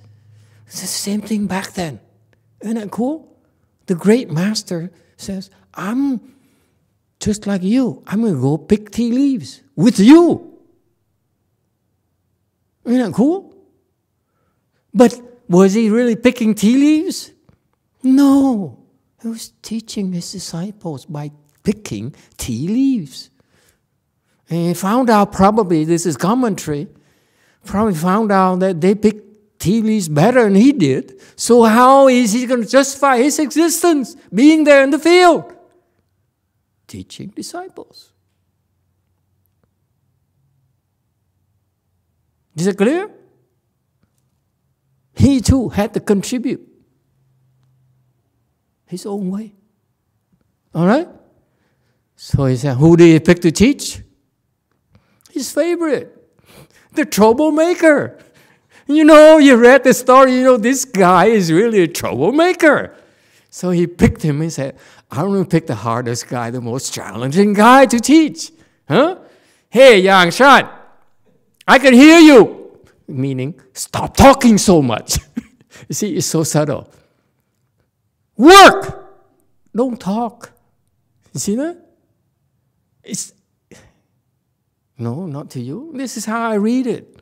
[0.65, 1.99] It's the same thing back then.
[2.61, 3.37] Isn't that cool?
[3.85, 6.33] The great master says, I'm
[7.19, 8.01] just like you.
[8.07, 10.57] I'm going to go pick tea leaves with you.
[12.85, 13.53] Isn't that cool?
[14.95, 17.31] But was he really picking tea leaves?
[18.01, 18.79] No.
[19.21, 21.29] He was teaching his disciples by
[21.61, 23.29] picking tea leaves.
[24.49, 26.87] And he found out probably, this is commentary,
[27.67, 29.27] probably found out that they picked
[29.75, 31.19] leaves better than he did.
[31.35, 35.53] So how is he going to justify his existence being there in the field?
[36.87, 38.11] Teaching disciples.
[42.55, 43.09] Is it clear?
[45.13, 46.61] He too had to contribute
[48.85, 49.53] his own way.
[50.73, 51.07] All right?
[52.15, 54.01] So he said, Who did he pick to teach?
[55.29, 56.16] His favorite,
[56.97, 58.19] the troublemaker.
[58.87, 62.95] You know, you read the story, you know, this guy is really a troublemaker.
[63.49, 64.77] So he picked him and said,
[65.09, 68.51] I'm going to pick the hardest guy, the most challenging guy to teach.
[68.87, 69.19] Huh?
[69.69, 70.69] Hey, Yang Shan,
[71.67, 72.79] I can hear you.
[73.07, 75.17] Meaning, stop talking so much.
[75.87, 76.91] you see, it's so subtle.
[78.35, 79.05] Work!
[79.75, 80.51] Don't talk.
[81.33, 81.77] You see that?
[83.03, 83.33] It's
[84.97, 85.91] no, not to you.
[85.93, 87.21] This is how I read it.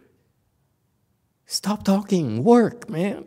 [1.46, 2.44] Stop talking.
[2.44, 3.26] Work, man.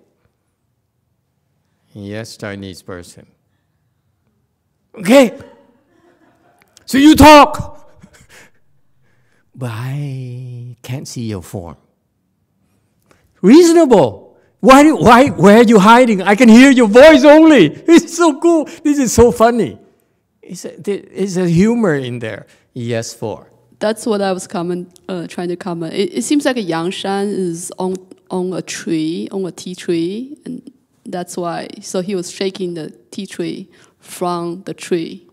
[1.92, 3.26] Yes, Chinese person.
[4.94, 5.38] Okay.
[6.86, 7.90] So you talk.
[9.54, 11.76] but I can't see your form.
[13.42, 14.36] Reasonable.
[14.60, 16.22] Why, why, where are you hiding?
[16.22, 17.66] I can hear your voice only.
[17.86, 18.64] It's so cool.
[18.82, 19.78] This is so funny.
[20.42, 22.46] It's a, there's a humor in there.
[22.72, 23.47] Yes, for.
[23.80, 25.94] That's what I was comment, uh, trying to comment.
[25.94, 27.94] It, it seems like a Yangshan is on
[28.30, 30.70] on a tree, on a tea tree, and
[31.06, 31.68] that's why.
[31.80, 33.68] So he was shaking the tea tree
[33.98, 35.26] from the tree.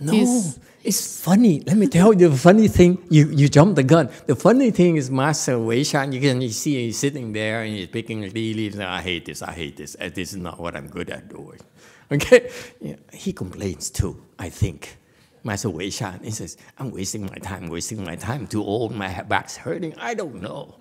[0.00, 1.60] No, He's, it's funny.
[1.60, 2.98] Let me tell you the funny thing.
[3.08, 4.10] You you jumped the gun.
[4.26, 6.12] The funny thing is Master Wei Shan.
[6.12, 8.74] You can you see he's sitting there and he's picking the tea leaves.
[8.74, 9.40] And I hate this.
[9.42, 9.96] I hate this.
[9.98, 11.60] This is not what I'm good at doing.
[12.12, 12.50] Okay,
[12.82, 14.22] yeah, he complains too.
[14.38, 14.98] I think.
[15.44, 19.22] Master Wei Shan, he says, I'm wasting my time, wasting my time, too old, my
[19.22, 19.94] back's hurting.
[19.98, 20.76] I don't know.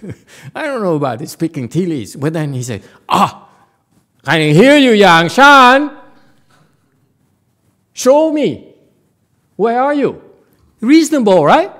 [0.54, 2.14] I don't know about this speaking tea leaves.
[2.14, 3.50] But then he said, Ah,
[4.24, 5.98] I can hear you, Yang Shan.
[7.92, 8.74] Show me.
[9.56, 10.22] Where are you?
[10.80, 11.72] Reasonable, right?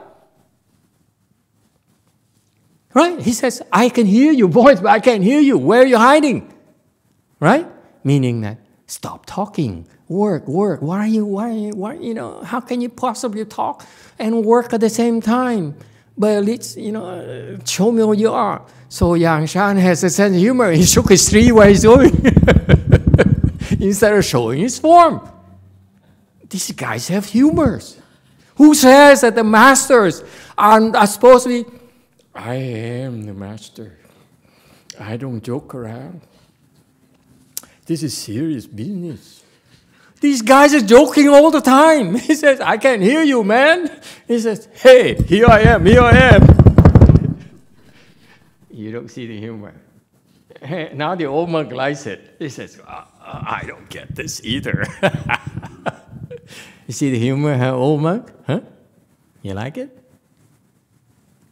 [2.93, 3.20] Right?
[3.20, 5.57] He says, I can hear you, voice, but I can't hear you.
[5.59, 6.53] Where are you hiding?
[7.41, 7.66] Right?
[8.05, 10.82] Meaning that stop talking work, work.
[10.82, 13.86] Why are you, why, you, why, you know, how can you possibly talk
[14.18, 15.76] and work at the same time?
[16.16, 18.62] But at least, you know, show me who you are.
[18.88, 20.70] So Yang Shan has a sense of humor.
[20.80, 22.14] He shook his tree while he's doing
[23.80, 25.28] instead of showing his form.
[26.48, 28.00] These guys have humors.
[28.57, 30.22] Who says that the masters
[30.57, 31.70] are, are supposed to be,
[32.32, 33.98] I am the master.
[34.98, 36.20] I don't joke around.
[37.86, 39.43] This is serious business.
[40.24, 42.14] These guys are joking all the time.
[42.28, 43.90] He says, I can't hear you, man.
[44.26, 46.42] He says, Hey, here I am, here I am.
[48.70, 49.74] you don't see the humor.
[50.94, 52.36] Now the old monk likes it.
[52.38, 54.86] He says, uh, I don't get this either.
[56.86, 58.32] you see the humor, huh, old monk?
[58.46, 58.60] Huh?
[59.42, 59.90] You like it?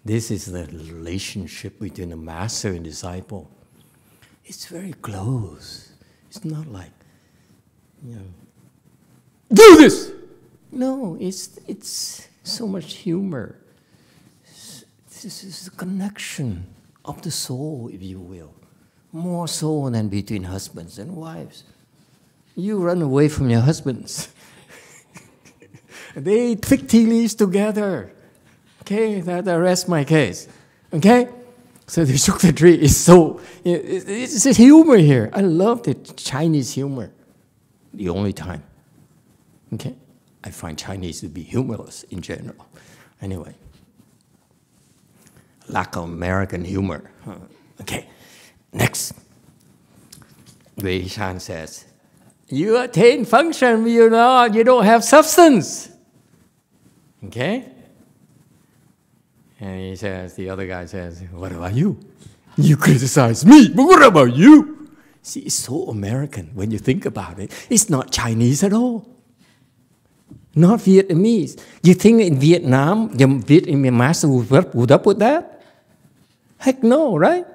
[0.03, 3.51] This is the relationship between the master and disciple.
[4.47, 5.93] It's very close.
[6.31, 6.97] It's not like,
[8.03, 8.29] you know,
[9.53, 10.13] do this.
[10.71, 13.57] No, it's, it's so much humor.
[14.45, 16.67] This is the connection
[17.05, 18.55] of the soul, if you will.
[19.13, 21.65] More so than between husbands and wives.
[22.57, 24.33] You run away from your husbands.
[26.17, 28.13] they pick tea leaves together.
[28.81, 30.49] Okay, that, that rests my case.
[30.93, 31.29] Okay?
[31.87, 32.75] So they shook the tree.
[32.75, 35.31] It's so, it's a humor here.
[35.33, 37.13] I love the Chinese humor.
[37.95, 38.65] The only time.
[39.75, 39.95] Okay?
[40.45, 42.67] I find Chinese to be humorless in general.
[43.21, 43.55] Anyway,
[45.69, 47.11] lack of American humor.
[47.81, 48.09] Okay,
[48.73, 49.15] next.
[50.77, 51.85] Wei Shan says,
[52.49, 55.91] You attain function, you know, you don't have substance.
[57.25, 57.69] Okay?
[59.61, 62.01] And he says, the other guy says, What about you?
[62.57, 64.91] You criticize me, but what about you?
[65.23, 67.53] See, it's so American when you think about it.
[67.71, 69.13] It's not Chinese at all
[70.55, 71.61] not Vietnamese.
[71.83, 75.63] You think in Vietnam, the Vietnamese master would put up with that?
[76.59, 77.47] Heck no, right?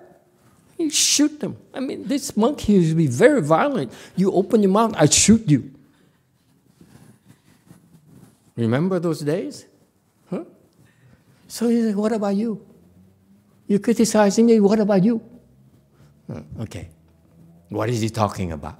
[0.78, 1.58] You shoot them.
[1.74, 3.92] I mean, this monkey used to be very violent.
[4.16, 5.72] You open your mouth, I shoot you.
[8.56, 9.66] Remember those days?
[10.30, 10.44] Huh?
[11.48, 12.66] So he said, What about you?
[13.68, 15.22] You're criticizing me, what about you?
[16.62, 16.90] okay.
[17.70, 18.80] What is he talking about?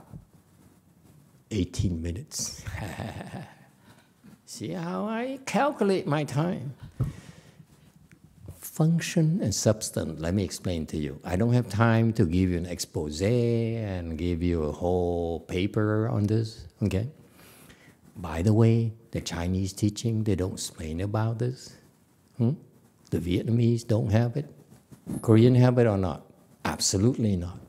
[1.52, 2.64] 18 minutes.
[4.50, 6.74] See how I calculate my time?
[8.58, 10.22] Function and substance.
[10.22, 11.20] Let me explain to you.
[11.26, 16.08] I don't have time to give you an expose and give you a whole paper
[16.08, 17.10] on this, okay?
[18.16, 21.76] By the way, the Chinese teaching, they don't explain about this.
[22.38, 22.54] Hmm?
[23.10, 24.50] The Vietnamese don't have it.
[25.22, 26.26] Korean have it or not?
[26.64, 27.60] Absolutely not.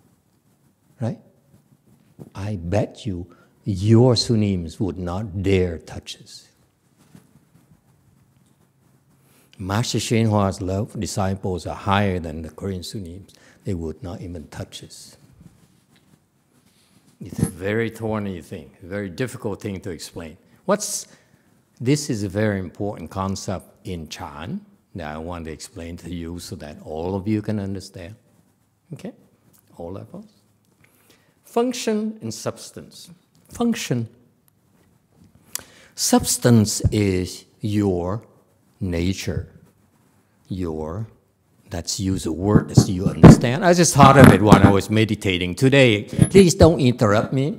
[1.01, 1.18] Right?
[2.37, 3.26] I bet you
[3.64, 6.47] your Sunims would not dare touch this.
[9.59, 13.32] Master Hsuan Hua's love disciples are higher than the Korean Sunims.
[13.64, 15.16] They would not even touch us.
[17.20, 20.36] It's a very thorny thing, a very difficult thing to explain.
[20.64, 21.09] What's
[21.80, 26.38] this is a very important concept in Chan that I want to explain to you
[26.38, 28.14] so that all of you can understand.
[28.92, 29.12] Okay?
[29.76, 30.26] All levels.
[31.44, 33.11] Function and substance.
[33.48, 34.09] Function.
[35.96, 38.22] Substance is your
[38.80, 39.47] nature,
[40.49, 41.07] your,
[41.71, 43.65] let's use a word as you understand.
[43.65, 46.03] I just thought of it when I was meditating today.
[46.03, 47.57] Please don't interrupt me.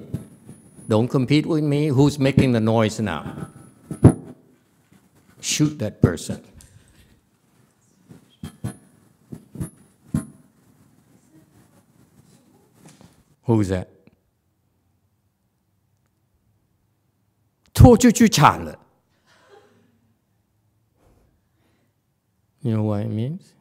[0.89, 1.89] Don't compete with me.
[1.89, 3.49] Who's making the noise now?
[5.41, 6.43] Shoot that person.
[13.47, 13.89] Who's that?
[17.75, 18.79] 拖就去铲了。
[22.62, 23.54] You know what it means?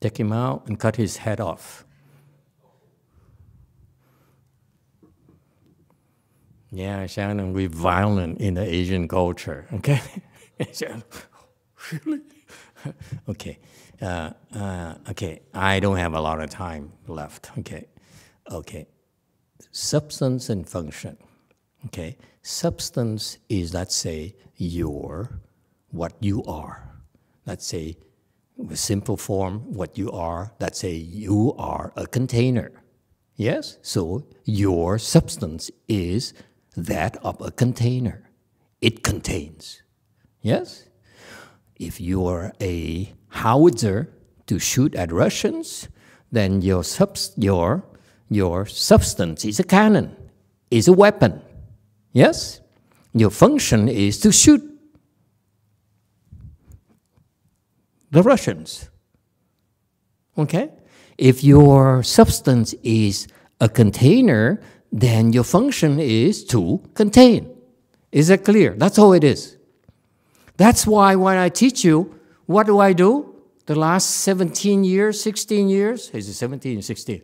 [0.00, 1.84] Take him out and cut his head off.
[6.72, 10.00] Yeah, Shannon, we're violent in the Asian culture, okay?
[12.04, 12.22] really?
[13.28, 13.58] okay.
[14.00, 17.86] Uh, uh, okay, I don't have a lot of time left, okay?
[18.50, 18.86] Okay.
[19.70, 21.16] Substance and function,
[21.86, 22.16] okay?
[22.42, 25.40] Substance is, let's say, your,
[25.90, 26.88] what you are.
[27.46, 27.96] Let's say,
[28.56, 32.70] with simple form, what you are, let's say you are a container.
[33.36, 33.78] Yes?
[33.82, 36.34] So your substance is
[36.76, 38.30] that of a container.
[38.80, 39.82] It contains.
[40.40, 40.88] Yes?
[41.76, 44.12] If you are a howitzer
[44.46, 45.88] to shoot at Russians,
[46.30, 47.84] then your, subs- your,
[48.28, 50.16] your substance is a cannon,
[50.70, 51.42] is a weapon.
[52.12, 52.60] Yes?
[53.14, 54.62] Your function is to shoot
[58.10, 58.90] the Russians.
[60.36, 60.70] Okay?
[61.18, 63.26] If your substance is
[63.60, 64.60] a container,
[64.90, 67.48] then your function is to contain.
[68.10, 68.74] Is that clear?
[68.76, 69.56] That's all it is.
[70.56, 73.34] That's why when I teach you, what do I do?
[73.66, 76.10] The last 17 years, 16 years?
[76.10, 77.22] Is it 17 or 16?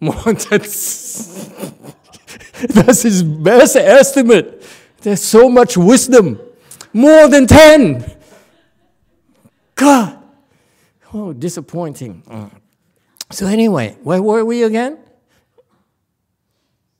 [0.00, 0.60] More than
[2.68, 4.66] That's his best estimate.
[5.02, 6.40] There's so much wisdom.
[6.92, 8.04] More than 10.
[9.74, 10.18] God.
[11.12, 12.22] Oh, disappointing.
[13.30, 14.98] So, anyway, where were we again?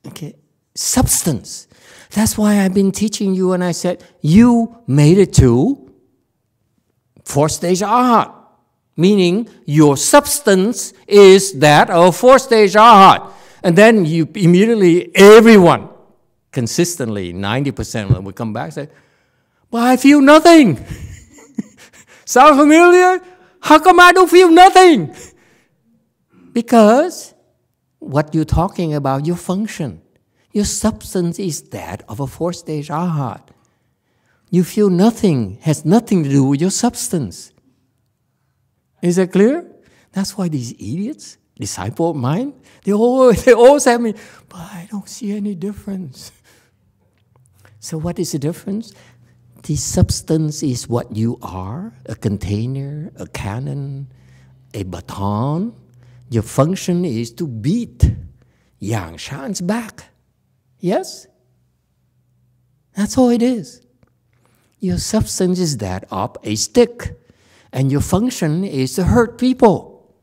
[0.07, 0.35] Okay,
[0.73, 1.67] substance.
[2.11, 5.93] That's why I've been teaching you, and I said, you made it to
[7.23, 8.33] four stage arhat,
[8.95, 13.31] meaning your substance is that of four stage arhat.
[13.63, 15.89] And then you immediately, everyone,
[16.51, 18.89] consistently, 90% when we come back, and say,
[19.69, 20.77] but I feel nothing.
[22.25, 23.21] Sound familiar?
[23.61, 25.15] How come I don't feel nothing?
[26.51, 27.33] Because
[27.99, 30.01] what you're talking about, your function,
[30.51, 33.41] your substance is that of a four stage arhat.
[34.49, 37.50] You feel nothing, has nothing to do with your substance.
[39.01, 39.69] Is that clear?
[40.11, 44.13] That's why these idiots, disciple of mine, they always, they always have me,
[44.49, 46.31] but I don't see any difference.
[47.79, 48.93] So, what is the difference?
[49.63, 54.11] The substance is what you are a container, a cannon,
[54.73, 55.73] a baton.
[56.29, 58.11] Your function is to beat
[58.79, 60.05] Yang Shan's back.
[60.79, 61.27] Yes?
[62.95, 63.85] That's all it is.
[64.79, 67.15] Your substance is that of a stick,
[67.73, 70.13] and your function is to hurt people.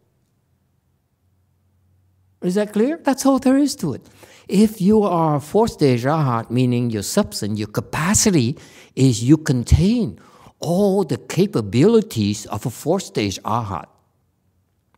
[2.42, 3.01] Is that clear?
[3.03, 4.03] That's all there is to it.
[4.49, 8.57] If you are stage arhat, meaning your substance, your capacity
[8.94, 10.18] is you contain
[10.61, 13.86] all the capabilities of a fourth stage arhat.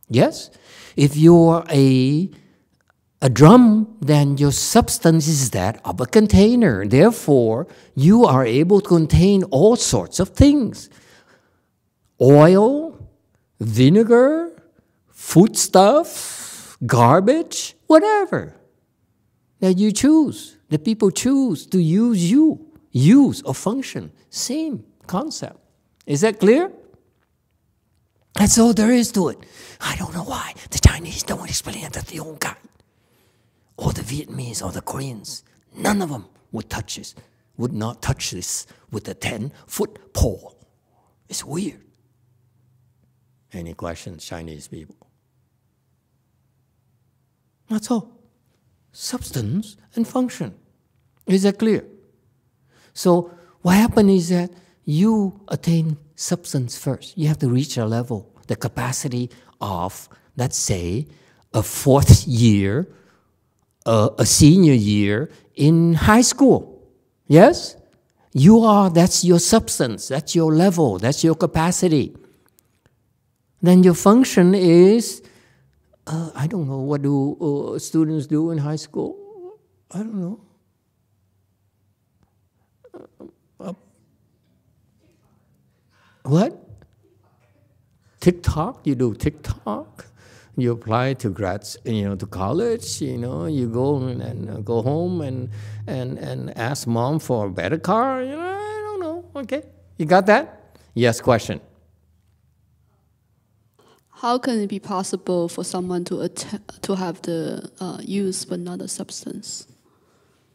[0.09, 0.51] Yes?
[0.95, 2.29] If you're a
[3.23, 6.87] a drum, then your substance is that of a container.
[6.87, 10.89] Therefore, you are able to contain all sorts of things
[12.21, 12.97] oil,
[13.59, 14.61] vinegar,
[15.09, 18.55] foodstuff, garbage, whatever
[19.59, 20.57] that you choose.
[20.69, 24.11] The people choose to use you, use or function.
[24.29, 25.57] Same concept.
[26.05, 26.71] Is that clear?
[28.35, 29.39] That's all there is to it.
[29.81, 32.55] I don't know why the Chinese don't explain it to the old guy.
[33.77, 35.43] Or the Vietnamese or the Koreans.
[35.75, 37.15] None of them would touch this,
[37.57, 40.55] would not touch this with a 10 foot pole.
[41.27, 41.81] It's weird.
[43.53, 44.95] Any questions, Chinese people?
[47.69, 48.11] That's all.
[48.91, 50.53] Substance and function.
[51.27, 51.85] Is that clear?
[52.93, 53.31] So,
[53.61, 54.51] what happens is that
[54.85, 57.17] you attain substance first.
[57.17, 59.29] You have to reach a level, the capacity
[59.59, 61.07] of, let's say,
[61.53, 62.87] a fourth year,
[63.85, 66.89] a senior year in high school.
[67.27, 67.75] Yes?
[68.33, 72.15] You are, that's your substance, that's your level, that's your capacity.
[73.61, 75.21] Then your function is,
[76.07, 77.37] uh, I don't know, what do
[77.75, 79.59] uh, students do in high school?
[79.91, 80.39] I don't know.
[83.59, 83.73] Uh,
[86.23, 86.57] what?
[88.19, 88.81] TikTok?
[88.85, 90.07] You do TikTok?
[90.57, 93.01] You apply to grads, you know, to college.
[93.01, 95.49] You know, you go and, and uh, go home and
[95.87, 98.21] and and ask mom for a better car.
[98.21, 99.25] You know, I don't know.
[99.35, 99.63] Okay,
[99.97, 100.77] you got that?
[100.93, 101.21] Yes.
[101.21, 101.61] Question.
[104.21, 108.59] How can it be possible for someone to att- to have the uh, use but
[108.59, 109.65] not the substance?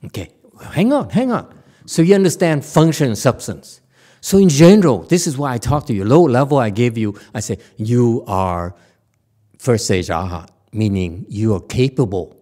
[0.04, 0.28] Okay,
[0.70, 1.52] hang on, hang on.
[1.84, 3.80] So you understand function and substance.
[4.20, 6.04] So in general, this is why I talk to you.
[6.04, 8.74] Low level, I gave you, I say, you are
[9.58, 12.36] first stage arhat, meaning you are capable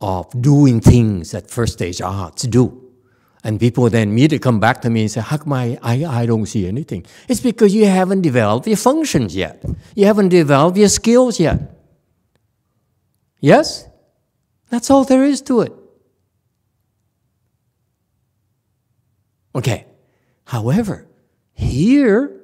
[0.00, 2.81] of doing things that first stage arhats do.
[3.44, 6.26] And people then immediately come back to me and say, How come I, I, I
[6.26, 7.04] don't see anything?
[7.28, 9.64] It's because you haven't developed your functions yet.
[9.96, 11.58] You haven't developed your skills yet.
[13.40, 13.88] Yes?
[14.70, 15.72] That's all there is to it.
[19.54, 19.86] Okay.
[20.44, 21.08] However,
[21.52, 22.40] here,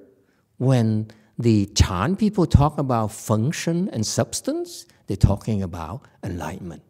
[0.57, 6.83] when the Chan people talk about function and substance, they're talking about enlightenment.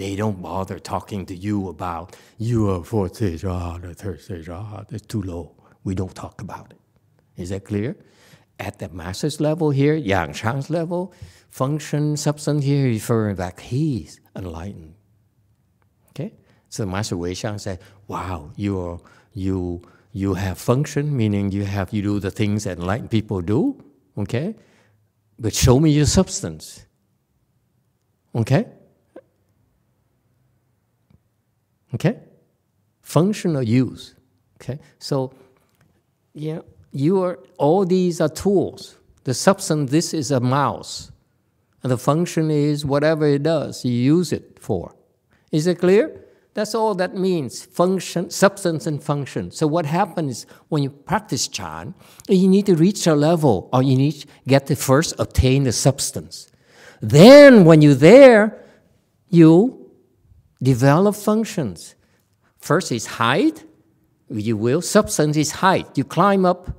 [0.00, 4.46] They don't bother talking to you about you are fourth stage arhat, the third stage
[4.46, 4.90] arhat.
[4.94, 5.54] It's too low.
[5.84, 6.78] We don't talk about it.
[7.36, 7.96] Is that clear?
[8.58, 11.12] At the master's level here, Yang Shan's level,
[11.50, 14.94] function, substance here, referring back, he's enlightened.
[16.12, 16.32] Okay?
[16.70, 17.78] So Master Wei Shan said,
[18.08, 19.02] Wow, you
[19.34, 19.82] you
[20.12, 23.84] you have function, meaning you have you do the things that enlightened people do.
[24.16, 24.56] Okay?
[25.38, 26.86] But show me your substance.
[28.34, 28.64] Okay?
[31.94, 32.18] Okay?
[33.02, 34.14] Function or use.
[34.60, 34.78] Okay?
[34.98, 35.32] So
[36.34, 36.60] yeah,
[36.92, 38.96] you are all these are tools.
[39.24, 41.12] The substance, this is a mouse.
[41.82, 44.94] And the function is whatever it does, you use it for.
[45.50, 46.24] Is it clear?
[46.52, 49.50] That's all that means function, substance, and function.
[49.50, 51.94] So, what happens when you practice Chan,
[52.28, 55.72] you need to reach a level, or you need to get to first obtain the
[55.72, 56.50] substance.
[57.00, 58.64] Then, when you're there,
[59.28, 59.79] you
[60.62, 61.94] develop functions.
[62.58, 63.64] First is height,
[64.28, 64.82] you will.
[64.82, 65.86] Substance is height.
[65.96, 66.70] You climb up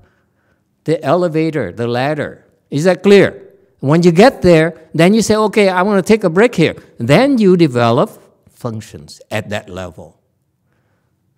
[0.83, 2.45] the elevator, the ladder.
[2.69, 3.49] Is that clear?
[3.79, 6.75] When you get there, then you say, okay, I want to take a break here.
[6.97, 8.09] Then you develop
[8.49, 10.21] functions at that level.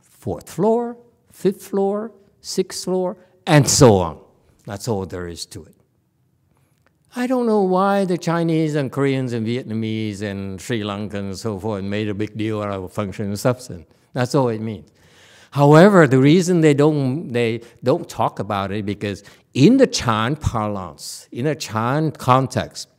[0.01, 0.97] Fourth floor,
[1.31, 3.17] fifth floor, sixth floor,
[3.47, 4.19] and so on.
[4.65, 5.75] That's all there is to it.
[7.15, 11.59] I don't know why the Chinese and Koreans and Vietnamese and Sri Lankans and so
[11.59, 13.85] forth made a big deal out of function and substance.
[14.13, 14.89] That's all it means.
[15.51, 21.27] However, the reason they don't, they don't talk about it because in the Chan parlance,
[21.31, 22.89] in a Chan context,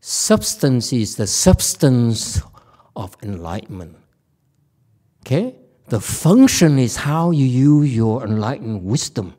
[0.00, 2.40] substance is the substance
[2.96, 3.96] of enlightenment.
[5.26, 5.54] Okay?
[5.88, 9.34] The function is how you use your enlightened wisdom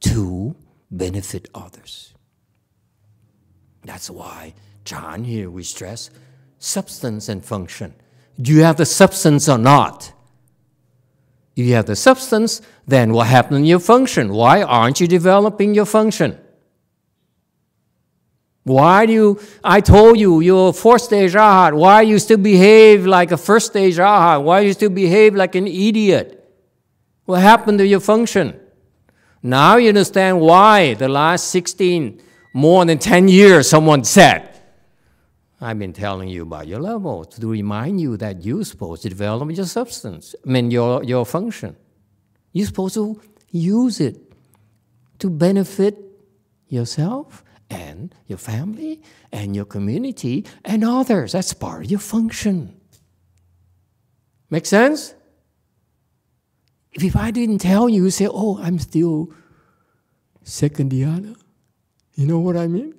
[0.00, 0.56] to
[0.90, 2.11] benefit others.
[3.84, 4.54] That's why
[4.84, 6.10] Chan here we stress
[6.58, 7.94] substance and function.
[8.40, 10.12] Do you have the substance or not?
[11.56, 14.32] If you have the substance, then what happened in your function?
[14.32, 16.38] Why aren't you developing your function?
[18.64, 21.74] Why do you, I told you, you're fourth stage arhat.
[21.74, 24.44] Why you still behave like a first stage arhat?
[24.44, 26.38] Why you still behave like an idiot?
[27.24, 28.58] What happened to your function?
[29.42, 32.22] Now you understand why the last 16,
[32.52, 34.48] more than 10 years, someone said,
[35.60, 39.50] I've been telling you about your level to remind you that you're supposed to develop
[39.52, 41.76] your substance, I mean, your, your function.
[42.52, 44.16] You're supposed to use it
[45.20, 45.96] to benefit
[46.68, 51.32] yourself and your family and your community and others.
[51.32, 52.78] That's part of your function.
[54.50, 55.14] Make sense?
[56.92, 59.32] If I didn't tell you, you say, oh, I'm still
[60.42, 61.36] second dhyana.
[62.14, 62.94] You know what I mean?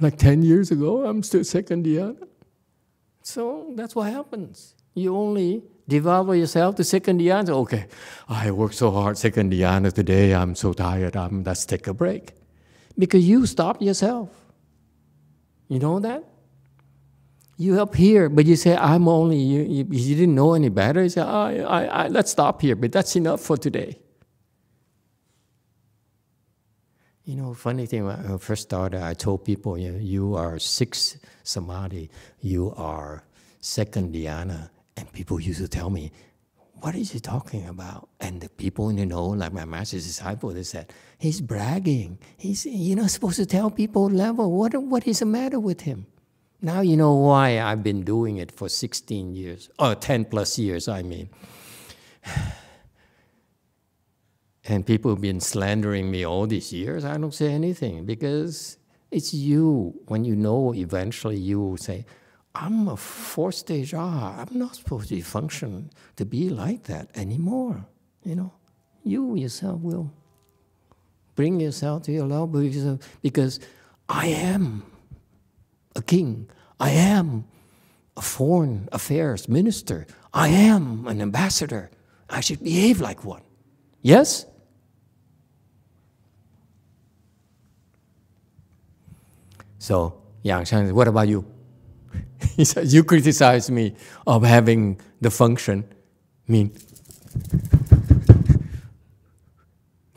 [0.00, 2.28] Like 10 years ago, I'm still second dhyana.
[3.22, 4.74] So that's what happens.
[4.94, 7.50] You only develop yourself to second dhyana.
[7.50, 7.86] Okay,
[8.28, 12.32] I worked so hard, second dhyana today, I'm so tired, I'm, let's take a break.
[12.98, 14.30] Because you stop yourself.
[15.68, 16.24] You know that?
[17.58, 21.02] You up here, but you say, I'm only, you, you, you didn't know any better.
[21.02, 23.98] You say, I, I, let's stop here, but that's enough for today.
[27.26, 30.60] You know, funny thing, when I first started, I told people, you, know, you are
[30.60, 32.08] six samadhi,
[32.40, 33.24] you are
[33.58, 34.70] second dhyana.
[34.96, 36.12] And people used to tell me,
[36.74, 38.08] what is he talking about?
[38.20, 42.18] And the people the know, like my master's disciple, they said, he's bragging.
[42.36, 44.52] He's, you're not supposed to tell people level.
[44.52, 46.06] What, what is the matter with him?
[46.62, 50.86] Now you know why I've been doing it for 16 years, or 10 plus years,
[50.86, 51.28] I mean.
[54.68, 57.04] And people have been slandering me all these years.
[57.04, 58.78] I don't say anything because
[59.10, 60.00] it's you.
[60.06, 62.04] When you know, eventually you will say,
[62.54, 64.34] I'm a fourth stage ah.
[64.40, 67.86] I'm not supposed to function to be like that anymore.
[68.24, 68.52] You know,
[69.04, 70.10] you yourself will
[71.36, 73.60] bring yourself to your level because, because
[74.08, 74.84] I am
[75.94, 76.48] a king.
[76.80, 77.44] I am
[78.16, 80.06] a foreign affairs minister.
[80.32, 81.90] I am an ambassador.
[82.28, 83.42] I should behave like one.
[84.02, 84.46] Yes?
[89.86, 91.46] So Yang Shan, what about you?
[92.56, 93.94] he says, you criticize me
[94.26, 95.84] of having the function.
[96.48, 96.72] Mean,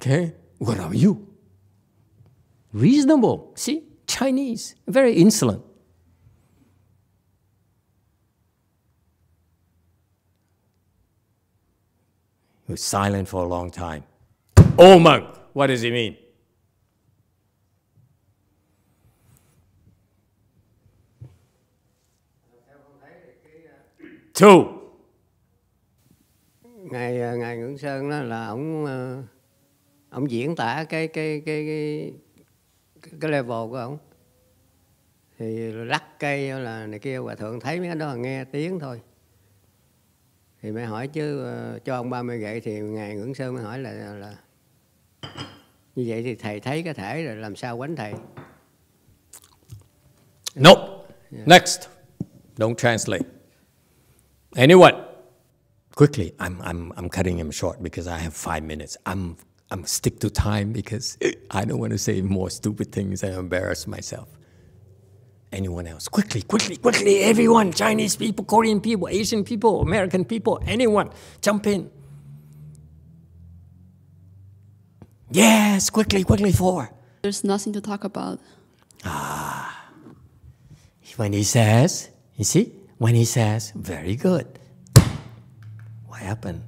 [0.02, 1.28] okay, what about you?
[2.74, 3.52] Reasonable.
[3.54, 5.64] See, Chinese, very insolent.
[12.66, 14.04] He was silent for a long time.
[14.80, 16.18] Oh, monk, what does he mean?
[24.40, 24.64] Two.
[26.64, 29.24] ngài à, ngài Ngưỡng Sơn đó là ông ờ,
[30.10, 32.14] ông diễn tả cái cái cái cái
[33.22, 33.98] cái level của ông
[35.38, 38.80] thì lắc cây là này kia hòa thượng thấy mấy cái đó là nghe tiếng
[38.80, 39.02] thôi
[40.62, 43.64] thì mới hỏi chứ ờ, cho ông ba mươi gậy thì ngài Ngưỡng Sơn mới
[43.64, 44.36] hỏi là là
[45.96, 48.14] như vậy thì thầy thấy cái thể rồi làm sao quánh thầy
[50.56, 50.82] Nope.
[51.32, 51.80] Next.
[52.58, 53.39] Don't translate.
[54.56, 55.04] Anyone?
[55.96, 56.34] Quickly.
[56.40, 58.98] I'm, I'm, I'm cutting him short because I have five minutes.
[59.06, 59.38] I'm,
[59.72, 61.18] I'm stick to time because
[61.52, 64.28] I don't want to say more stupid things and embarrass myself.
[65.52, 66.08] Anyone else?
[66.08, 67.20] Quickly, quickly, quickly.
[67.22, 67.74] Everyone.
[67.74, 71.10] Chinese people, Korean people, Asian people, American people, anyone.
[71.42, 71.90] Jump in.
[75.32, 76.92] Yes, quickly, quickly, four.
[77.22, 78.40] There's nothing to talk about.
[79.04, 79.90] Ah.
[81.18, 84.60] When he says, you see, when he says, very good,
[86.08, 86.62] what happened?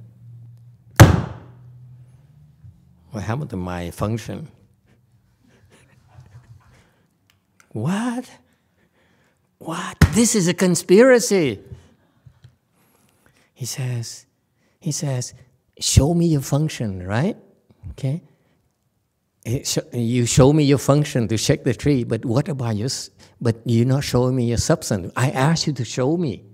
[3.12, 4.48] What happened to my function?
[7.72, 8.30] What?
[9.58, 9.96] What?
[10.12, 11.60] This is a conspiracy.
[13.54, 14.26] He says,
[14.80, 15.34] he says,
[15.78, 17.36] show me your function, right?
[17.90, 18.22] Okay.
[19.44, 22.88] Eh, sh- You show me your function to shake the tree, but what about your,
[23.42, 25.12] but you're not showing me your substance.
[25.16, 26.44] I asked you to show me,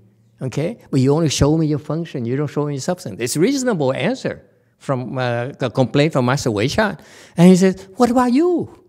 [0.41, 0.79] okay?
[0.91, 3.21] But you only show me your function, you don't show me your substance.
[3.21, 4.43] It's reasonable answer
[4.79, 6.97] from uh, a complaint from Master Wei Shan.
[7.37, 8.87] And he says, what about you?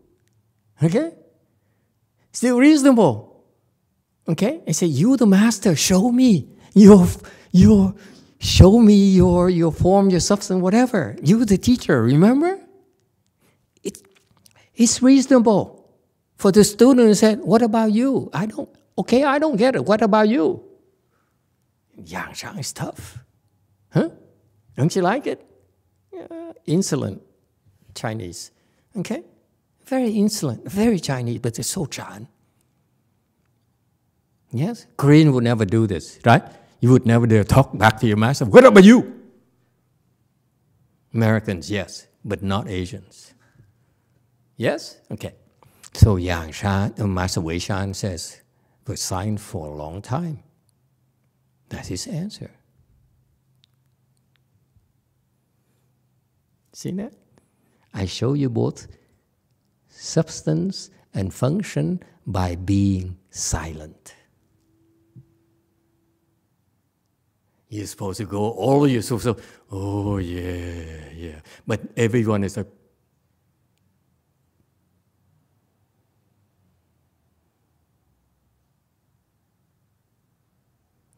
[0.82, 1.12] Okay?
[2.32, 3.43] Still reasonable.
[4.30, 4.62] Okay?
[4.66, 7.06] I said, you the master, show me your,
[7.52, 7.95] your,
[8.39, 11.18] show me your, your form, your substance, whatever.
[11.22, 12.60] You the teacher, remember?
[13.84, 13.97] It,
[14.74, 15.79] it's reasonable.
[16.40, 18.30] For the student said, what about you?
[18.34, 19.86] I don't, okay, I don't get it.
[19.86, 20.64] What about you?
[21.98, 23.20] Yang Shan is tough.
[23.92, 24.10] Huh?
[24.78, 25.46] Don't you like it?
[26.66, 27.22] Insolent
[27.94, 28.52] Chinese.
[28.96, 29.24] Okay?
[29.86, 32.30] Very insolent, very Chinese, but they're so Chan.
[34.52, 34.88] Yes?
[34.96, 36.44] Korean would never do this, right?
[36.80, 38.46] You would never dare talk back to your master.
[38.46, 39.14] What about you?
[41.14, 43.34] Americans, yes, but not Asians.
[44.56, 45.02] Yes?
[45.12, 45.34] Okay.
[45.94, 48.42] So Yang Shan, uh, Master Wei Shan says,
[48.88, 50.44] was silent for a long time.
[51.70, 52.52] That's his answer.
[56.74, 57.14] See that?
[57.94, 58.88] I show you both
[59.90, 64.16] substance and function by being silent.
[67.70, 69.38] You're supposed to go all your so so.
[69.72, 71.42] Oh yeah, yeah.
[71.68, 72.68] But everyone is like.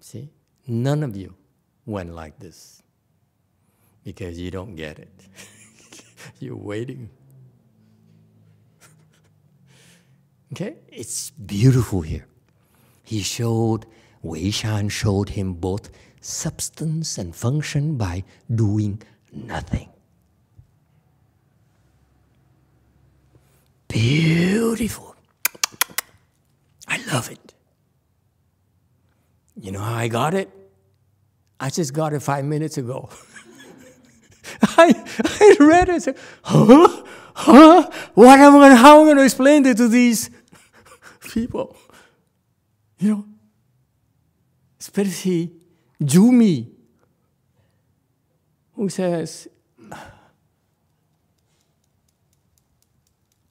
[0.01, 0.29] See,
[0.71, 1.35] none of you
[1.85, 2.81] went like this
[4.03, 5.13] because you don't get it.
[6.39, 7.09] You're waiting.
[10.53, 12.25] okay, it's beautiful here.
[13.03, 13.85] He showed,
[14.21, 15.89] Wei Shan showed him both
[16.21, 19.01] substance and function by doing
[19.33, 19.89] nothing.
[23.87, 25.15] Beautiful.
[26.87, 27.53] I love it.
[29.59, 30.60] You know how I got it?
[31.61, 33.07] I just got it five minutes ago.
[34.63, 34.93] I,
[35.23, 36.01] I read it.
[36.01, 37.03] Said, huh?
[37.35, 37.89] Huh?
[38.15, 40.31] What am I gonna, how am I going to explain it to these
[41.31, 41.77] people?
[42.97, 43.25] You know,
[44.79, 45.51] especially
[46.01, 46.71] Jumi,
[48.73, 49.47] who says,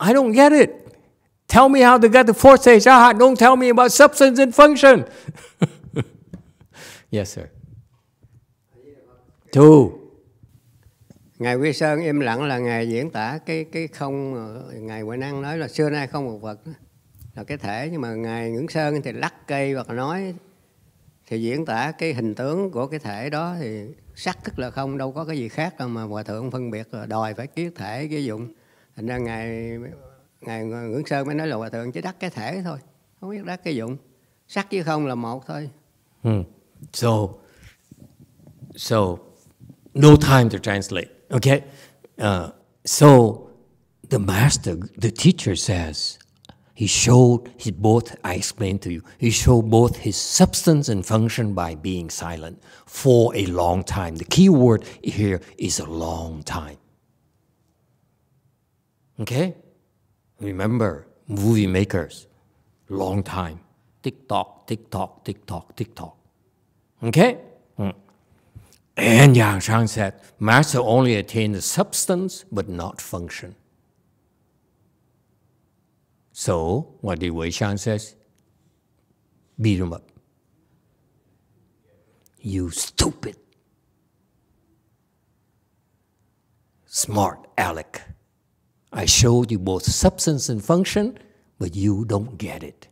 [0.00, 0.98] I don't get it.
[1.46, 3.12] Tell me how to get the fourth stage aha.
[3.12, 5.06] Don't tell me about substance and function.
[7.10, 7.50] yes, sir.
[9.52, 9.90] Two.
[11.38, 14.34] Ngài Quy Sơn im lặng là Ngài diễn tả cái cái không
[14.86, 16.60] Ngài Huệ Năng nói là xưa nay không một vật
[17.34, 20.34] là cái thể nhưng mà Ngài Ngưỡng Sơn thì lắc cây hoặc nói
[21.26, 23.84] thì diễn tả cái hình tướng của cái thể đó thì
[24.14, 26.94] sắc tức là không đâu có cái gì khác đâu mà hòa thượng phân biệt
[26.94, 28.54] là đòi phải kiết thể cái dụng.
[28.96, 29.78] Thành ra ngài
[30.40, 32.78] ngài ngưỡng sơn mới nói là hòa thượng chỉ đắc cái thể thôi
[33.20, 33.96] không biết đắc cái dụng.
[34.48, 35.70] Sắc với không là một thôi.
[36.22, 36.44] Hmm.
[36.92, 37.28] so.
[38.74, 39.16] So
[39.94, 41.64] no time to translate okay
[42.18, 42.50] uh,
[42.84, 43.50] so
[44.08, 46.18] the master the teacher says
[46.80, 51.52] He showed his both, I explained to you, he showed both his substance and function
[51.52, 54.16] by being silent for a long time.
[54.16, 56.78] The key word here is a long time.
[59.20, 59.56] Okay?
[60.40, 62.28] Remember, movie makers,
[62.88, 63.60] long time.
[64.02, 66.16] Tick tock, tick tock, tick tock, tick tock.
[67.02, 67.40] Okay?
[67.78, 67.92] Mm.
[68.96, 73.56] And Yang Shan said, Master only attained the substance but not function.
[76.32, 78.14] So, what did Wei Shan says?
[79.60, 80.10] Beat him up.
[82.40, 83.36] You stupid.
[86.86, 88.02] Smart Alec.
[88.92, 91.18] I showed you both substance and function,
[91.58, 92.88] but you don't get it.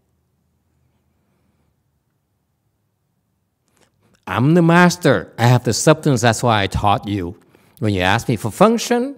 [4.29, 5.33] I'm the master.
[5.39, 7.41] I have the substance, that's why I taught you.
[7.79, 9.17] When you asked me for function,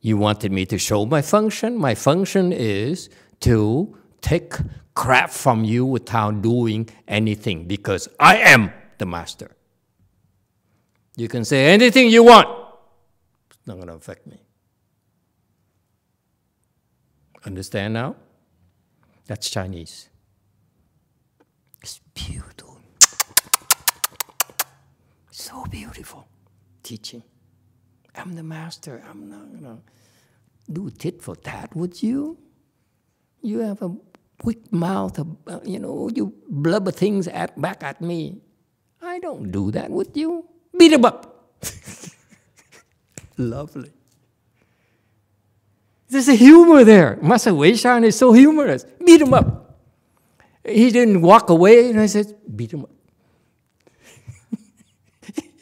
[0.00, 1.76] you wanted me to show my function.
[1.76, 3.10] My function is
[3.40, 4.54] to take
[4.94, 9.52] crap from you without doing anything because I am the master.
[11.16, 12.48] You can say anything you want,
[13.50, 14.40] it's not going to affect me.
[17.46, 18.16] Understand now?
[19.28, 20.08] That's Chinese.
[21.82, 22.47] It's beautiful.
[25.48, 26.28] So beautiful.
[26.82, 27.22] Teaching.
[28.14, 29.02] I'm the master.
[29.08, 32.36] I'm not going to do tit for tat with you.
[33.40, 33.96] You have a
[34.44, 35.18] weak mouth,
[35.64, 38.42] you know, you blubber things at, back at me.
[39.00, 40.44] I don't do that with you.
[40.78, 41.54] Beat him up.
[43.38, 43.90] Lovely.
[46.10, 47.18] There's a humor there.
[47.22, 48.84] Master Wei Shan is so humorous.
[49.02, 49.78] Beat him up.
[50.62, 52.90] He didn't walk away, and I said, beat him up.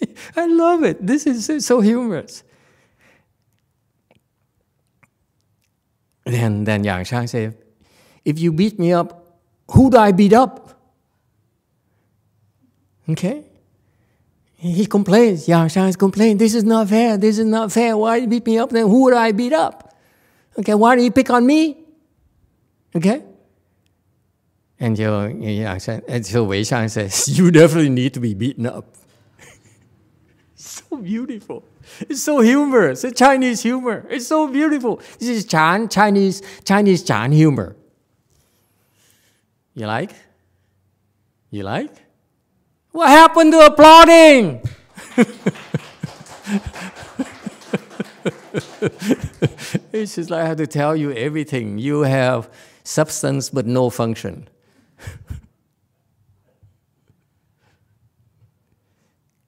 [0.37, 1.05] I love it.
[1.05, 2.43] This is so humorous.
[6.25, 7.57] Then, then Yang Shan said,
[8.25, 9.39] if you beat me up,
[9.71, 10.77] who do I beat up?
[13.09, 13.45] Okay?
[14.57, 15.47] He complains.
[15.47, 16.39] Yang Shan is complaining.
[16.39, 17.17] This is not fair.
[17.17, 17.97] This is not fair.
[17.97, 18.71] Why do you beat me up?
[18.71, 19.95] Then who would I beat up?
[20.59, 21.85] Okay, why do you pick on me?
[22.95, 23.23] Okay?
[24.81, 28.97] And Yang Shan, and so Wei Shan says, You definitely need to be beaten up.
[30.71, 31.65] So beautiful.
[32.01, 33.05] It's so humorous.
[33.05, 34.07] It's Chinese humor.
[34.09, 34.97] It's so beautiful.
[35.19, 37.77] This is Chan, Chinese, Chinese Chan humor.
[39.75, 40.13] You like?
[41.51, 41.91] You like?
[42.93, 44.63] What happened to applauding?
[49.93, 51.79] it's just like I have to tell you everything.
[51.79, 52.51] You have
[52.85, 54.49] substance but no function.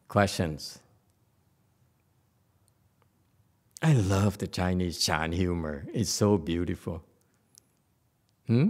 [0.08, 0.80] Questions?
[3.89, 5.86] I love the Chinese Chan humor.
[5.95, 7.03] It's so beautiful.
[8.47, 8.68] Hmm?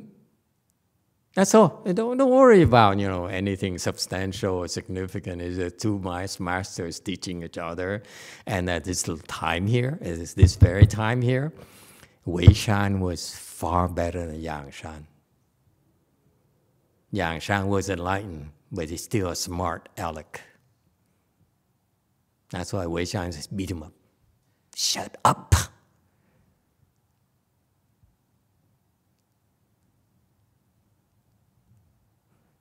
[1.35, 1.83] That's all.
[1.93, 5.43] Don't, don't worry about you know anything substantial or significant.
[5.43, 5.99] It's uh, two
[6.39, 8.05] masters teaching each other,
[8.47, 11.53] and at this time here, this very time here,
[12.25, 15.07] Wei Shan was far better than Yang Shan.
[17.11, 20.43] Yang Shan was enlightened, but he's still a smart aleck.
[22.51, 23.98] That's why Wei Shan beat him up.
[24.79, 25.57] Shut up.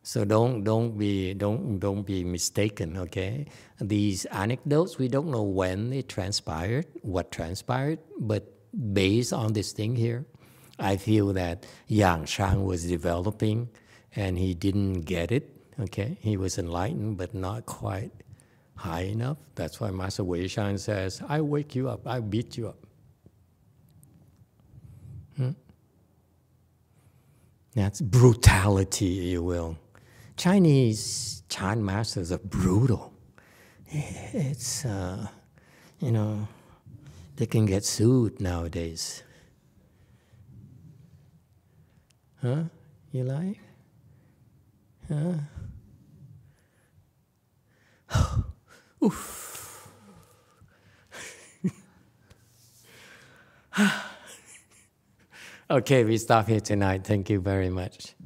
[0.01, 3.45] So don't don't be don't don't be mistaken, okay?
[3.79, 9.95] These anecdotes we don't know when it transpired, what transpired, but based on this thing
[9.95, 10.25] here,
[10.79, 13.69] I feel that Yang Shan was developing
[14.15, 16.17] and he didn't get it, okay?
[16.19, 18.09] He was enlightened but not quite
[18.77, 19.37] high enough.
[19.55, 22.77] That's why Master Wei Shan says, I wake you up, I beat you up.
[25.35, 25.51] Hmm?
[27.75, 29.77] That's brutality, you will.
[30.37, 33.13] Chinese Chan masters are brutal.
[33.89, 35.27] It's, uh,
[35.99, 36.47] you know,
[37.35, 39.23] they can get sued nowadays.
[42.41, 42.63] Huh?
[43.11, 43.59] You like?
[45.09, 45.33] Huh?
[49.03, 49.87] Oof.
[55.69, 57.03] okay, we stop here tonight.
[57.05, 58.16] Thank you very much.